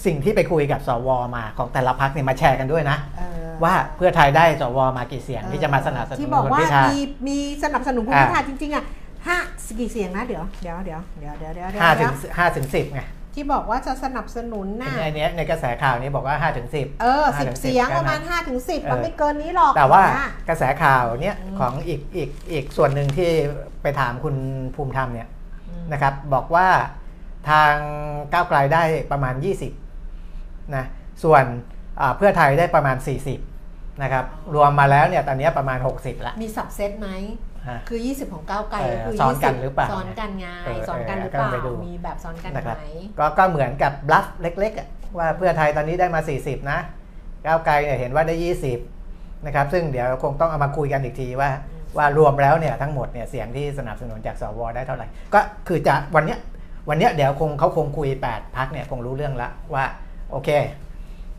[0.04, 8.84] สิ่งที่ไปคุยกับสวมาของแต่ละพักเนี่ยมาแชร์กันด้วยนะเออว่าเพื่อไทยได้สวมากี่เสียงที่จะมาสนับสนุนที่บอกคุณว่าพิธามีมีสนับสนุนคุณอ่าพิธาจริงๆอะ
[9.26, 9.38] ห้า
[9.78, 13.02] กี่เสียงนะเดี๋ยวเดี๋ยวเดี๋ยวเดี๋ยวเดี๋ยวเดี๋ยวเดี๋ยวห้าถึงเดี๋ยวห้าถึงสิบไง
[13.34, 23.30] ที่บอกว่าจะสนับสนุนน่ะไอเนี้ยในกระแสข่าวนี้บอกว่าห้าถึงสิบเออห้าสิบถึง10 เสียงประมาณแค่นั้นห้าถึงสิบเออมันไม่เกินนี้หรอก แต่ว่านะกระแสข่าวเนี่ยอืมของอีกอีกอีกส่วนหนึ่งที่
[23.82, 24.36] ไปถามคุณ
[24.74, 25.28] ภูมิธรรมเนี่ย
[25.68, 26.68] อืมนะครับบอกว่า
[27.50, 27.74] ทาง
[28.32, 28.82] ก้าวไกลได้
[29.12, 29.85] ประมาณ 20
[30.74, 30.84] นะ
[31.24, 31.44] ส่วน
[32.00, 32.96] อ่าเพื่อไทยได้ประมาณ
[33.48, 37.08] 40นะครับรวมมาแล้วเนี่ยตอนนี้ประมาณ 60ละมีสับเซตไหม
[37.68, 42.86] ฮะคือ 20 ของก้าวไกลเออก็คือซ้อนกัน20หรือเปล่าซ้อนกันไงเออซ้อนกันเออหรือเปล่าก็ไปดูมีแบบซ้อนกันนะครับไหม
[43.18, 44.88] ก็ก็เหมือนกับบลัฟเล็กๆอะ
[45.18, 46.78] ว่าเพื่อไทยตอนนี้ได้มา 40 นะ
[47.46, 48.34] ก้าวไกลเนี่ยเห็นว่าได้
[48.90, 51.50] 20นะครับซึ่งเดี๋ยวคงต้องเอามาคุยกันอีกทีว่า
[51.96, 56.38] ว่ารวมแล้วเนี่ยทั้งหมดเนี่ยเสียงที่สนับสนุนจากสวได้เท่าไหร่ ก็คือจะวันเนี้ย
[56.88, 59.84] วันเนี้ยเดี๋ยวคงเขาคงคุย 8พักเนี่ยคงรู้เรื่องละว่า
[60.30, 60.50] โอเค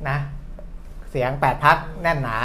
[0.08, 0.18] นะ
[1.12, 2.38] เสียง 8พักแน่นหนา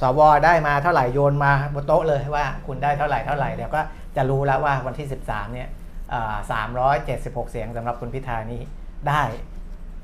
[0.00, 3.80] สวได้มาเท่าไหร่โยนมาบนโต๊ะเลยว่าคุณได้เท่าไหร่เท่าไหร่เดี๋ยวก็
[4.16, 5.68] จะรู้แล้วว่าวันที่ 13เนี่ย
[6.52, 8.60] สามร้อยเจ็ดสิบหกเสียงสำหรับคุณพิธานี่
[9.08, 9.22] ได้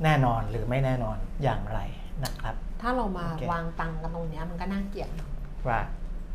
[0.05, 1.81] แน่นอนหรือไม่แน่นอนอย่างไร
[2.25, 5.29] นะครับ ถ้าเรามาโอเควางตังค์กันตรงเนี้ยมันก็น่าเกลียดเนอะ
[5.69, 5.81] ว่า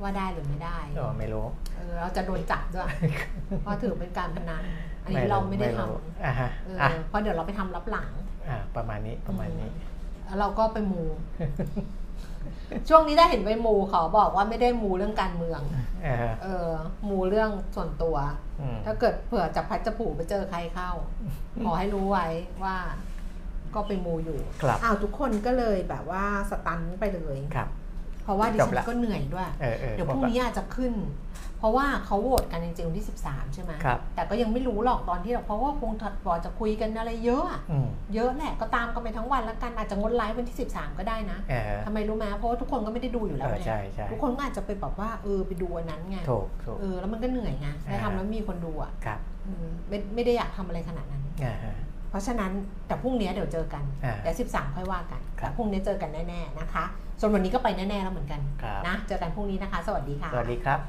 [0.01, 1.45] ว่าได้หรือไม่ได้เออไม่รู้
[1.77, 2.89] เออเราจะโดนจับด้วย
[3.61, 4.63] เพราะถือเป็นการพนัน
[5.03, 5.81] อันไม่นี้รู้เราไม่ได้ท
[6.25, 8.09] อ่าฮะำเอออะเพราะเดี๋ยวเราไปทำรับหลัง
[8.47, 9.69] อ่าประมาณนี้ประมาณนี้
[10.25, 11.03] แล้วเราก็ไปมู
[12.89, 15.61] ช่วงนี้ได้เห็นไปมูเขาบอกว่าไม่ได้มูเรื่องการเมือง
[16.03, 16.69] เออเออ
[17.09, 18.15] มูเรื่องส่วนตัว
[18.61, 20.91] อืมถ้าเกิดเผื่อจะพัดจะผูกไปเจอใครเข้า
[21.63, 22.27] ขอให้รู้ไว้
[22.63, 22.75] ว่า
[23.75, 27.69] ก็ไปมูอยู่ครับ อ้าวทุกคนก็เลยแบบว่าสตันไปเลย ครับ
[28.25, 30.93] เพราะว่าดิจฉับละนก็เหนื่อยด้วยเออเออเดี๋ยวพรุ่งนี้อาจจะขึ้น
[31.59, 52.51] เพราะว่าเขาโหวตกันจริงๆวันที่ 13 ใช่ไหมครับแต่ก็ยังไม่รู้หรอกตอนที่เราเพราะว่าคงถัดบอจะคุยกันอะไรเยอะอะอืมเยอะแหละก็ตามกันไปทั้งวันแล้วกันอาจจะงดไลฟ์วันที่ 13 ก็ได้นะเออทำไมรู้ไหมเพราะว่าทุกคนก็ไม่ได้ดูอยู่เอแล้วอไงใช่ใช่ทุกคนก็อาจจะไปแบบว่าเออไปดูอันนั้นไงถูกถูกเออแล้วมันก็เหนื่อยไงได้อ่าทำแล้วมีคนดูอะครับอืมไม่ไม่ได้อยากทำอะไรขนาดนั้นอ่าฮะเพ ราะฉะนั้น
[52.87, 53.83] แต่พรุ่งนี้เดี๋ยวเจอกัน
[54.23, 56.85] เดี๋ยว13 ค่อยว่ากันแต่พรุ่งนี้เจอกันแน่ๆนะคะ
[57.19, 58.41] ส่วนวันนี้ก็ไปแน่ๆแล้วเหมือนกัน
[58.87, 60.79] นะเจอกันพรุ่งนี้นะคะ สวัสดีค่ะ สวัสดีครับ